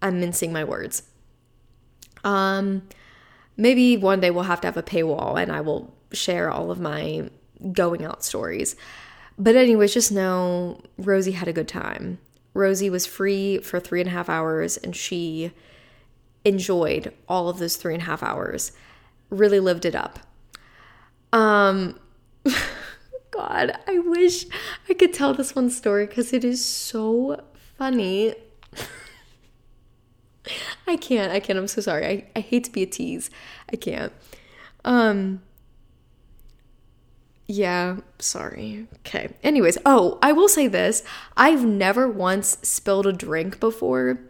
[0.00, 1.02] I'm mincing my words.
[2.24, 2.82] Um,
[3.56, 6.80] maybe one day we'll have to have a paywall and I will share all of
[6.80, 7.30] my
[7.72, 8.76] going out stories.
[9.38, 12.18] But, anyways, just know Rosie had a good time.
[12.54, 15.52] Rosie was free for three and a half hours and she
[16.44, 18.72] enjoyed all of those three and a half hours,
[19.30, 20.18] really lived it up.
[21.32, 21.98] Um,
[23.30, 24.46] God, I wish
[24.88, 27.42] I could tell this one story because it is so
[27.76, 28.34] funny.
[30.86, 31.32] I can't.
[31.32, 31.58] I can't.
[31.58, 32.06] I'm so sorry.
[32.06, 33.30] I, I hate to be a tease.
[33.72, 34.12] I can't.
[34.84, 35.42] Um
[37.50, 38.86] yeah, sorry.
[38.98, 39.30] Okay.
[39.42, 41.02] Anyways, oh, I will say this.
[41.34, 44.20] I've never once spilled a drink before.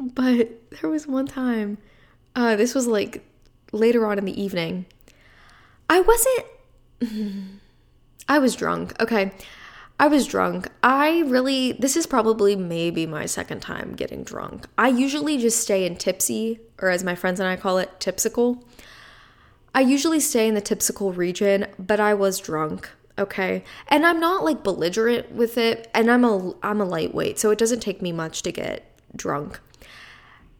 [0.00, 1.78] But there was one time.
[2.34, 3.24] Uh this was like
[3.72, 4.86] later on in the evening.
[5.88, 6.44] I wasn't
[8.28, 9.00] I was drunk.
[9.00, 9.32] Okay.
[10.00, 10.68] I was drunk.
[10.82, 14.68] I really, this is probably maybe my second time getting drunk.
[14.78, 18.64] I usually just stay in tipsy, or as my friends and I call it, tipsical.
[19.74, 22.88] I usually stay in the tipsical region, but I was drunk.
[23.18, 23.64] Okay.
[23.88, 27.58] And I'm not like belligerent with it, and I'm a I'm a lightweight, so it
[27.58, 28.84] doesn't take me much to get
[29.16, 29.58] drunk.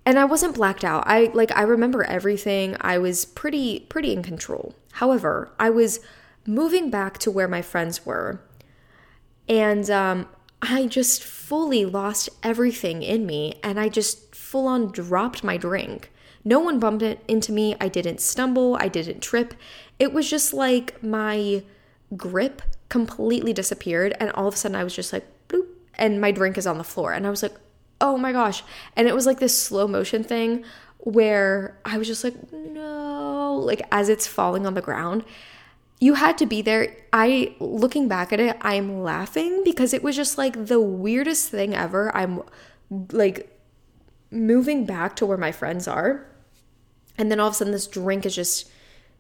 [0.05, 1.05] And I wasn't blacked out.
[1.07, 2.77] I like I remember everything.
[2.81, 4.75] I was pretty pretty in control.
[4.95, 6.01] However, I was
[6.45, 8.41] moving back to where my friends were
[9.49, 10.29] and um,
[10.61, 16.11] I just fully lost everything in me and I just full on dropped my drink.
[16.45, 17.77] No one bumped it into me.
[17.81, 18.77] I didn't stumble.
[18.81, 19.55] I didn't trip.
[19.99, 21.63] It was just like my
[22.17, 24.17] grip completely disappeared.
[24.21, 26.79] And all of a sudden I was just like, bloop, and my drink is on
[26.79, 27.13] the floor.
[27.13, 27.55] And I was like,
[28.01, 28.63] oh my gosh.
[28.97, 30.65] And it was like this slow motion thing
[30.99, 35.25] where I was just like, no, like as it's falling on the ground
[36.01, 36.95] you had to be there.
[37.13, 41.75] I, looking back at it, I'm laughing because it was just like the weirdest thing
[41.75, 42.15] ever.
[42.15, 42.43] I'm
[43.13, 43.59] like
[44.31, 46.27] moving back to where my friends are.
[47.17, 48.71] And then all of a sudden, this drink is just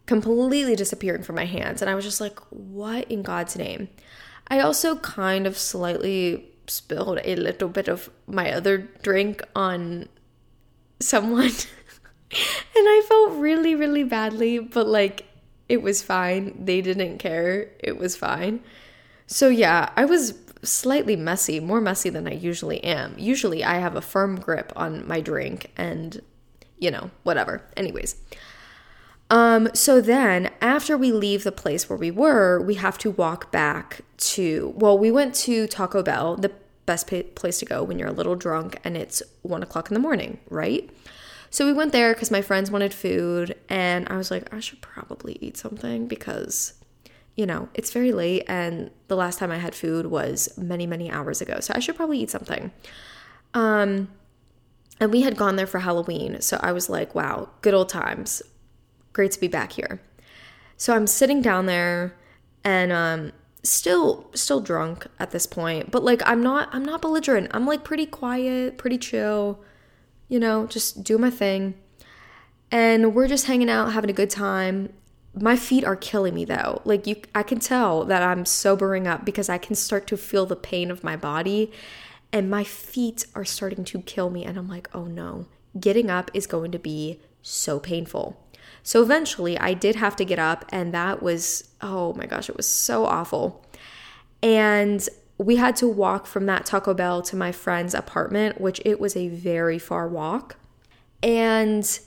[0.06, 1.82] completely disappearing from my hands.
[1.82, 3.88] And I was just like, what in God's name?
[4.46, 10.08] I also kind of slightly spilled a little bit of my other drink on
[11.00, 11.50] someone.
[11.50, 11.54] and
[12.76, 15.24] I felt really, really badly, but like
[15.68, 16.64] it was fine.
[16.64, 17.70] They didn't care.
[17.78, 18.60] It was fine.
[19.26, 23.14] So, yeah, I was slightly messy, more messy than I usually am.
[23.18, 26.20] Usually, I have a firm grip on my drink and,
[26.78, 27.62] you know, whatever.
[27.76, 28.16] Anyways.
[29.30, 33.52] Um, so then after we leave the place where we were, we have to walk
[33.52, 36.52] back to, well, we went to Taco Bell, the
[36.86, 40.00] best place to go when you're a little drunk and it's one o'clock in the
[40.00, 40.88] morning, right?
[41.50, 44.80] So we went there because my friends wanted food, and I was like, I should
[44.80, 46.74] probably eat something because,
[47.36, 51.10] you know, it's very late, and the last time I had food was many, many
[51.10, 51.60] hours ago.
[51.60, 52.70] So I should probably eat something.
[53.54, 54.08] Um,
[55.00, 56.40] and we had gone there for Halloween.
[56.40, 58.42] So I was like, wow, good old times.
[59.12, 60.00] Great to be back here.
[60.76, 62.14] So I'm sitting down there
[62.64, 63.32] and um
[63.62, 67.48] still still drunk at this point, but like I'm not I'm not belligerent.
[67.52, 69.60] I'm like pretty quiet, pretty chill
[70.28, 71.74] you know, just do my thing.
[72.70, 74.92] And we're just hanging out, having a good time.
[75.34, 76.82] My feet are killing me though.
[76.84, 80.46] Like you I can tell that I'm sobering up because I can start to feel
[80.46, 81.72] the pain of my body
[82.32, 85.46] and my feet are starting to kill me and I'm like, "Oh no.
[85.78, 88.42] Getting up is going to be so painful."
[88.82, 92.56] So eventually I did have to get up and that was oh my gosh, it
[92.56, 93.64] was so awful.
[94.42, 95.08] And
[95.38, 99.16] we had to walk from that Taco Bell to my friend's apartment, which it was
[99.16, 100.56] a very far walk.
[101.22, 101.98] And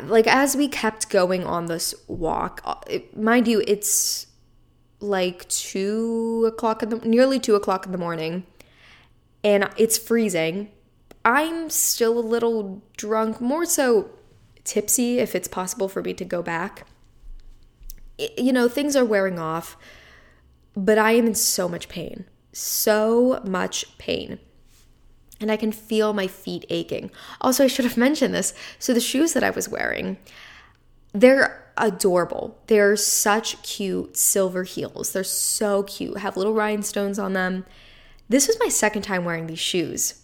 [0.00, 4.26] like as we kept going on this walk, uh, it, mind you, it's
[5.00, 8.44] like two o'clock in the nearly two o'clock in the morning,
[9.44, 10.70] and it's freezing.
[11.24, 14.10] I'm still a little drunk, more so
[14.64, 16.86] tipsy if it's possible for me to go back.
[18.16, 19.76] It, you know, things are wearing off
[20.78, 24.38] but I am in so much pain, so much pain.
[25.40, 27.10] And I can feel my feet aching.
[27.40, 28.54] Also, I should have mentioned this.
[28.78, 30.18] So, the shoes that I was wearing,
[31.12, 32.58] they're adorable.
[32.68, 35.12] They're such cute silver heels.
[35.12, 37.66] They're so cute, have little rhinestones on them.
[38.28, 40.22] This was my second time wearing these shoes.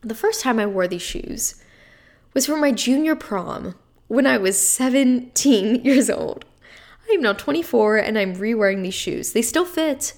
[0.00, 1.62] The first time I wore these shoes
[2.32, 3.74] was for my junior prom
[4.08, 6.46] when I was 17 years old.
[7.10, 9.32] I'm now 24 and I'm re-wearing these shoes.
[9.32, 10.14] They still fit.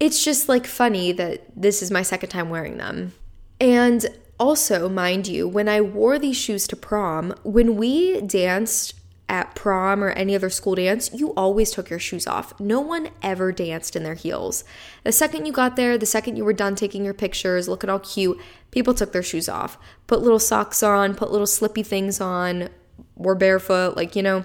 [0.00, 3.12] It's just like funny that this is my second time wearing them.
[3.60, 4.06] And
[4.38, 8.94] also, mind you, when I wore these shoes to prom, when we danced
[9.28, 12.58] at prom or any other school dance, you always took your shoes off.
[12.60, 14.64] No one ever danced in their heels.
[15.04, 18.00] The second you got there, the second you were done taking your pictures, looking all
[18.00, 18.38] cute,
[18.70, 19.78] people took their shoes off.
[20.06, 22.68] Put little socks on, put little slippy things on,
[23.16, 24.44] were barefoot, like, you know.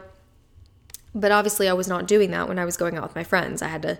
[1.13, 3.61] But obviously, I was not doing that when I was going out with my friends.
[3.61, 3.99] I had to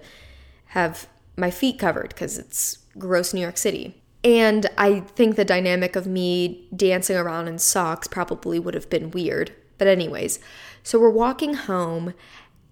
[0.67, 4.01] have my feet covered because it's gross New York City.
[4.23, 9.11] And I think the dynamic of me dancing around in socks probably would have been
[9.11, 9.53] weird.
[9.77, 10.39] But, anyways,
[10.83, 12.13] so we're walking home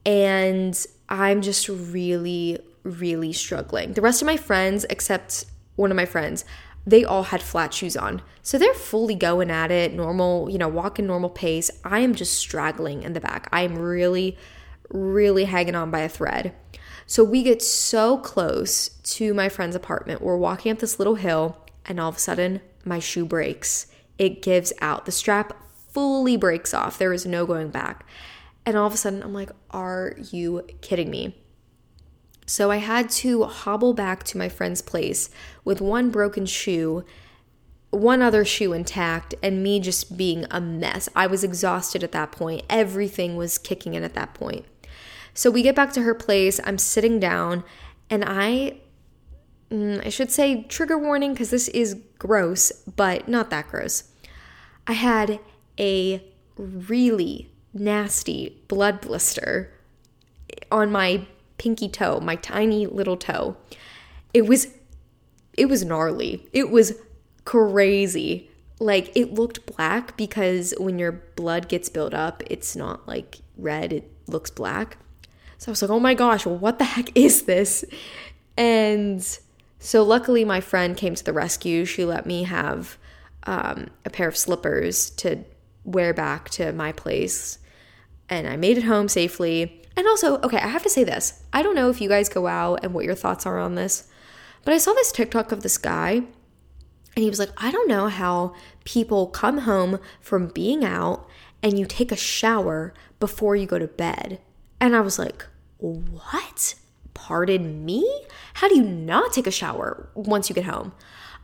[0.05, 3.93] and I'm just really, really struggling.
[3.93, 6.43] The rest of my friends, except one of my friends,
[6.87, 8.21] they all had flat shoes on.
[8.41, 11.69] So they're fully going at it, normal, you know, walking normal pace.
[11.83, 13.49] I am just straggling in the back.
[13.51, 14.37] I am really,
[14.89, 16.55] really hanging on by a thread.
[17.05, 20.21] So we get so close to my friend's apartment.
[20.21, 23.87] We're walking up this little hill, and all of a sudden, my shoe breaks.
[24.17, 25.05] It gives out.
[25.05, 25.61] The strap
[25.91, 26.97] fully breaks off.
[26.97, 28.05] There is no going back.
[28.65, 31.35] And all of a sudden, I'm like, are you kidding me?
[32.49, 35.29] So I had to hobble back to my friend's place
[35.65, 37.03] with one broken shoe,
[37.89, 41.09] one other shoe intact, and me just being a mess.
[41.13, 42.63] I was exhausted at that point.
[42.69, 44.65] Everything was kicking in at that point.
[45.33, 46.57] So we get back to her place.
[46.63, 47.65] I'm sitting down,
[48.09, 48.77] and I,
[49.69, 54.05] mm, I should say trigger warning because this is gross, but not that gross.
[54.87, 55.41] I had
[55.77, 56.23] a
[56.55, 59.73] really nasty blood blister
[60.71, 61.27] on my
[61.57, 63.57] pinky toe, my tiny little toe.
[64.33, 64.67] It was
[65.53, 66.47] it was gnarly.
[66.53, 66.93] It was
[67.45, 68.49] crazy.
[68.79, 73.91] Like it looked black because when your blood gets built up, it's not like red,
[73.91, 74.97] it looks black.
[75.57, 77.83] So I was like, "Oh my gosh, what the heck is this?"
[78.55, 79.25] And
[79.79, 81.85] so luckily my friend came to the rescue.
[81.85, 82.97] She let me have
[83.43, 85.43] um, a pair of slippers to
[85.83, 87.59] wear back to my place
[88.29, 89.83] and I made it home safely.
[89.97, 91.43] And also, okay, I have to say this.
[91.51, 94.07] I don't know if you guys go out and what your thoughts are on this,
[94.63, 96.21] but I saw this TikTok of this guy,
[97.17, 101.27] and he was like, I don't know how people come home from being out
[101.63, 104.39] and you take a shower before you go to bed.
[104.79, 105.47] And I was like,
[105.79, 106.75] what?
[107.15, 108.07] Pardon me?
[108.53, 110.93] How do you not take a shower once you get home?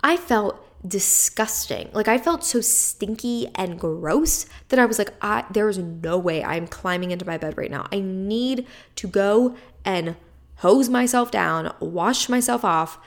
[0.04, 1.90] I felt disgusting.
[1.94, 6.18] Like I felt so stinky and gross that I was like, I there is no
[6.18, 7.88] way I'm climbing into my bed right now.
[7.92, 9.56] I need to go
[9.86, 10.16] and
[10.58, 12.98] hose myself down, wash myself off,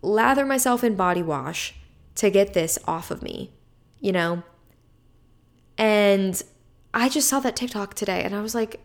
[0.00, 1.74] lather myself in body wash
[2.16, 3.52] to get this off of me,
[4.00, 4.42] you know?
[5.78, 6.40] And
[6.94, 8.80] I just saw that TikTok today and I was like,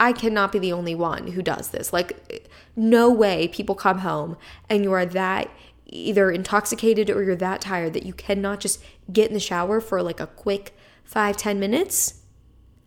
[0.00, 1.92] I cannot be the only one who does this.
[1.92, 4.36] Like, no way people come home
[4.68, 5.50] and you are that
[5.88, 8.82] either intoxicated or you're that tired that you cannot just
[9.12, 12.22] get in the shower for like a quick five ten minutes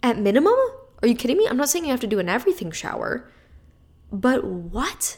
[0.04, 0.54] at minimum?
[1.02, 1.48] Are you kidding me?
[1.48, 3.30] I'm not saying you have to do an everything shower.
[4.12, 5.18] But what?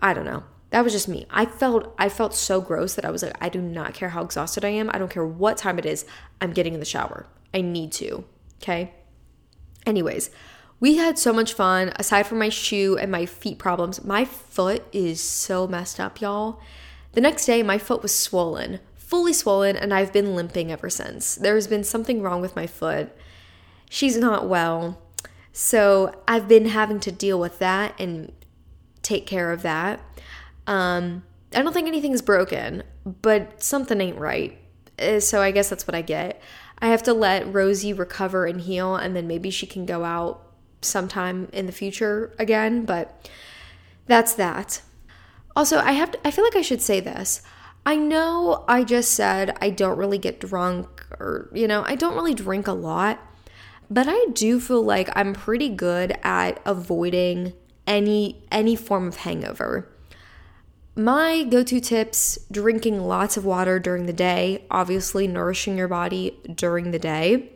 [0.00, 0.44] I don't know.
[0.70, 1.26] That was just me.
[1.30, 4.24] I felt I felt so gross that I was like I do not care how
[4.24, 4.90] exhausted I am.
[4.92, 6.06] I don't care what time it is.
[6.40, 7.26] I'm getting in the shower.
[7.52, 8.24] I need to.
[8.62, 8.92] Okay?
[9.84, 10.30] Anyways,
[10.80, 11.92] we had so much fun.
[11.96, 16.60] Aside from my shoe and my feet problems, my foot is so messed up, y'all.
[17.12, 21.34] The next day, my foot was swollen, fully swollen, and I've been limping ever since.
[21.34, 23.10] There has been something wrong with my foot.
[23.90, 24.98] She's not well.
[25.52, 28.32] So I've been having to deal with that and
[29.02, 30.00] take care of that.
[30.66, 34.58] Um, I don't think anything's broken, but something ain't right.
[34.98, 36.40] Uh, so I guess that's what I get.
[36.78, 40.40] I have to let Rosie recover and heal, and then maybe she can go out
[40.80, 42.86] sometime in the future again.
[42.86, 43.28] But
[44.06, 44.80] that's that.
[45.54, 47.42] Also, I have to, I feel like I should say this.
[47.84, 52.14] I know I just said I don't really get drunk or you know, I don't
[52.14, 53.20] really drink a lot,
[53.90, 57.54] but I do feel like I'm pretty good at avoiding
[57.86, 59.88] any any form of hangover.
[60.94, 66.90] My go-to tips, drinking lots of water during the day, obviously nourishing your body during
[66.90, 67.50] the day.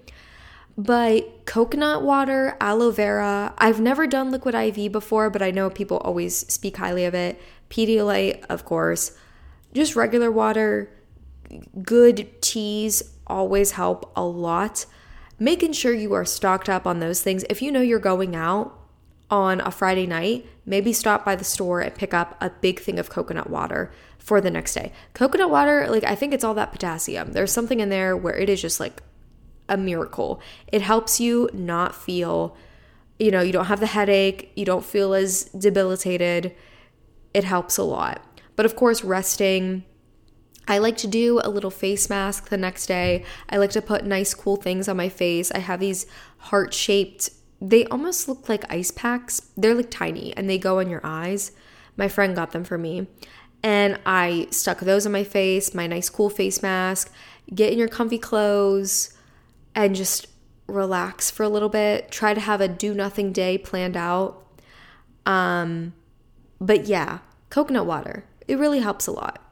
[0.79, 5.99] But coconut water, aloe vera, I've never done liquid IV before, but I know people
[5.99, 7.41] always speak highly of it.
[7.71, 9.17] Pedialyte, of course.
[9.73, 10.91] Just regular water,
[11.83, 14.87] good teas always help a lot.
[15.39, 17.45] Making sure you are stocked up on those things.
[17.51, 18.79] If you know you're going out
[19.31, 22.99] on a Friday night, maybe stop by the store and pick up a big thing
[22.99, 24.93] of coconut water for the next day.
[25.15, 27.33] Coconut water, like I think it's all that potassium.
[27.33, 29.03] There's something in there where it is just like
[29.69, 30.41] a miracle.
[30.69, 32.57] It helps you not feel,
[33.19, 36.55] you know, you don't have the headache, you don't feel as debilitated
[37.37, 38.25] it helps a lot.
[38.57, 39.85] But of course, resting.
[40.67, 43.25] I like to do a little face mask the next day.
[43.51, 45.53] I like to put nice, cool things on my face.
[45.53, 46.07] I have these
[46.39, 47.29] heart shaped,
[47.61, 49.51] they almost look like ice packs.
[49.55, 51.53] They're like tiny and they go on your eyes.
[51.95, 53.07] My friend got them for me.
[53.63, 57.13] And I stuck those on my face, my nice, cool face mask.
[57.55, 59.13] Get in your comfy clothes
[59.75, 60.27] and just
[60.67, 62.11] relax for a little bit.
[62.11, 64.43] Try to have a do nothing day planned out.
[65.27, 65.93] Um,
[66.61, 67.19] but yeah,
[67.51, 68.25] coconut water.
[68.49, 69.43] It really helps a lot.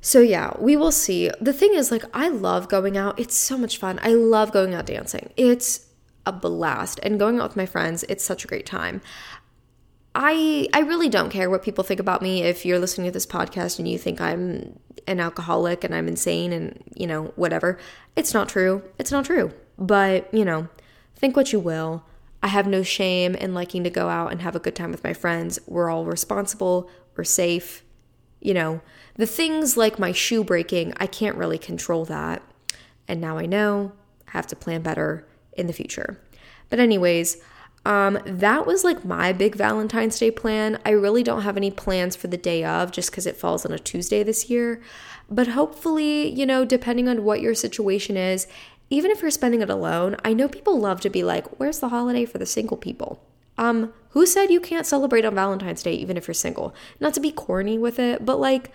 [0.00, 1.30] So yeah, we will see.
[1.40, 3.18] The thing is like I love going out.
[3.18, 3.98] It's so much fun.
[4.02, 5.32] I love going out dancing.
[5.36, 5.86] It's
[6.28, 9.00] a blast and going out with my friends, it's such a great time.
[10.14, 13.26] I I really don't care what people think about me if you're listening to this
[13.26, 17.78] podcast and you think I'm an alcoholic and I'm insane and, you know, whatever.
[18.14, 18.82] It's not true.
[18.98, 19.52] It's not true.
[19.78, 20.68] But, you know,
[21.16, 22.04] think what you will.
[22.42, 25.02] I have no shame in liking to go out and have a good time with
[25.02, 25.58] my friends.
[25.66, 27.84] We're all responsible, we're safe.
[28.40, 28.80] You know,
[29.16, 32.40] the things like my shoe breaking, I can't really control that.
[33.08, 33.92] And now I know
[34.28, 36.20] I have to plan better in the future.
[36.70, 37.38] But, anyways,
[37.84, 40.78] um, that was like my big Valentine's Day plan.
[40.84, 43.72] I really don't have any plans for the day of just because it falls on
[43.72, 44.80] a Tuesday this year.
[45.28, 48.46] But hopefully, you know, depending on what your situation is,
[48.90, 51.88] even if you're spending it alone, I know people love to be like, where's the
[51.88, 53.22] holiday for the single people?
[53.56, 56.74] Um, who said you can't celebrate on Valentine's Day even if you're single?
[57.00, 58.72] Not to be corny with it, but like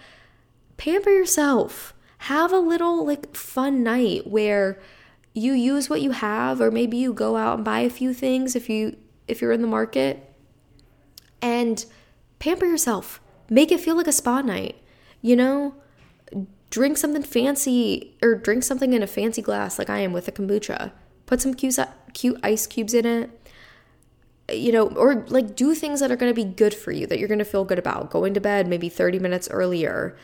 [0.78, 1.94] pamper yourself.
[2.20, 4.80] Have a little like fun night where
[5.34, 8.56] you use what you have or maybe you go out and buy a few things
[8.56, 8.96] if you
[9.28, 10.34] if you're in the market
[11.42, 11.86] and
[12.40, 13.20] pamper yourself.
[13.50, 14.78] Make it feel like a spa night.
[15.22, 15.76] You know,
[16.70, 20.32] drink something fancy or drink something in a fancy glass like I am with a
[20.32, 20.92] kombucha.
[21.26, 21.78] Put some cute,
[22.14, 23.30] cute ice cubes in it.
[24.52, 27.18] You know, or like do things that are going to be good for you that
[27.18, 28.10] you're going to feel good about.
[28.10, 30.18] Going to bed maybe 30 minutes earlier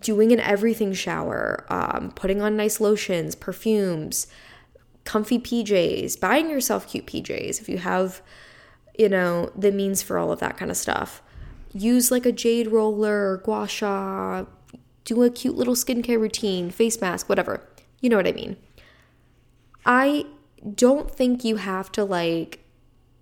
[0.00, 4.26] doing an everything shower, um, putting on nice lotions, perfumes,
[5.04, 8.22] comfy PJs, buying yourself cute PJs if you have,
[8.98, 11.22] you know, the means for all of that kind of stuff.
[11.72, 14.44] Use like a jade roller, gua sha,
[15.04, 17.60] do a cute little skincare routine, face mask, whatever.
[18.00, 18.56] You know what I mean.
[19.84, 20.24] I
[20.74, 22.63] don't think you have to like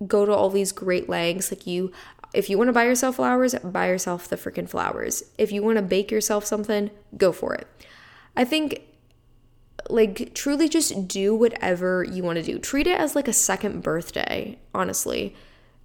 [0.06, 1.50] go to all these great lengths.
[1.50, 1.92] Like you,
[2.34, 5.22] if you want to buy yourself flowers, buy yourself the freaking flowers.
[5.38, 7.66] If you want to bake yourself something, go for it.
[8.36, 8.82] I think
[9.90, 12.58] like truly just do whatever you want to do.
[12.58, 15.34] Treat it as like a second birthday, honestly.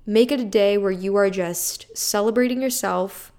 [0.06, 3.32] Make it a day where you are just celebrating yourself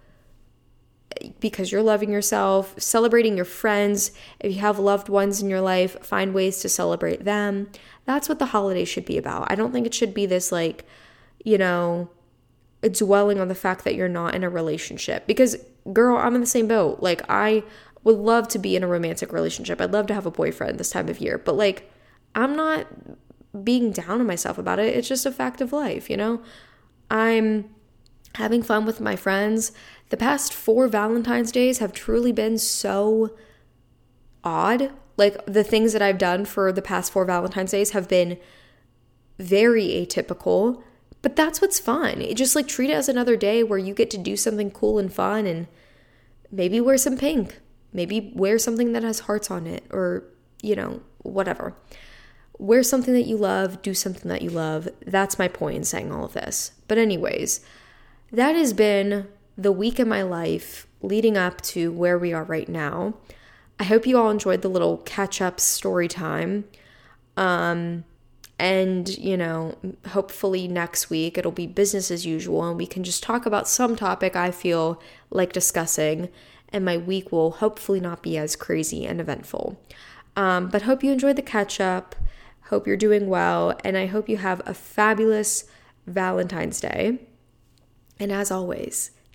[1.41, 4.13] because you're loving yourself, celebrating your friends.
[4.41, 7.71] If you have loved ones in your life, find ways to celebrate them.
[8.05, 9.51] That's what the holiday should be about.
[9.51, 10.87] I don't think it should be this like,
[11.45, 12.11] you know,
[12.83, 15.27] dwelling on the fact that you're not in a relationship.
[15.27, 15.57] Because
[15.93, 17.01] girl i'm in the same boat.
[17.01, 17.63] Like i
[18.05, 19.81] would love to be in a romantic relationship.
[19.81, 21.39] I'd love to have a boyfriend this time of year.
[21.39, 21.91] But like
[22.35, 22.87] i'm not
[23.65, 24.95] being down on myself about it.
[24.97, 26.41] It's just a fact of life you know?
[27.11, 27.71] I'm
[28.35, 29.73] having fun with my friends
[30.11, 33.37] the past four valentine's days have truly been so
[34.45, 38.39] odd like the things that i've done for the past four valentine's days have been
[39.39, 40.83] very atypical
[41.23, 42.21] but that's what's fun.
[42.21, 44.99] It just like treat it as another day where you get to do something cool
[44.99, 45.67] and fun and
[46.51, 47.59] maybe wear some pink.
[47.93, 50.25] Maybe wear something that has hearts on it or,
[50.63, 51.75] you know, whatever.
[52.59, 54.89] Wear something that you love, do something that you love.
[55.07, 56.73] That's my point in saying all of this.
[56.87, 57.65] But, anyways,
[58.33, 59.29] that has been
[59.59, 63.15] the week in my life leading up to where we are right now.
[63.81, 66.65] I hope you all enjoyed the little catch up story time.
[67.37, 68.05] Um,
[68.59, 69.77] and, you know,
[70.09, 73.95] hopefully next week it'll be business as usual and we can just talk about some
[73.95, 75.01] topic I feel
[75.31, 76.29] like discussing.
[76.71, 79.81] And my week will hopefully not be as crazy and eventful.
[80.37, 82.15] Um, but hope you enjoyed the catch up.
[82.65, 83.79] Hope you're doing well.
[83.85, 85.65] And I hope you have a fabulous
[86.07, 87.19] Valentine's Day.
[88.21, 89.13] And as always,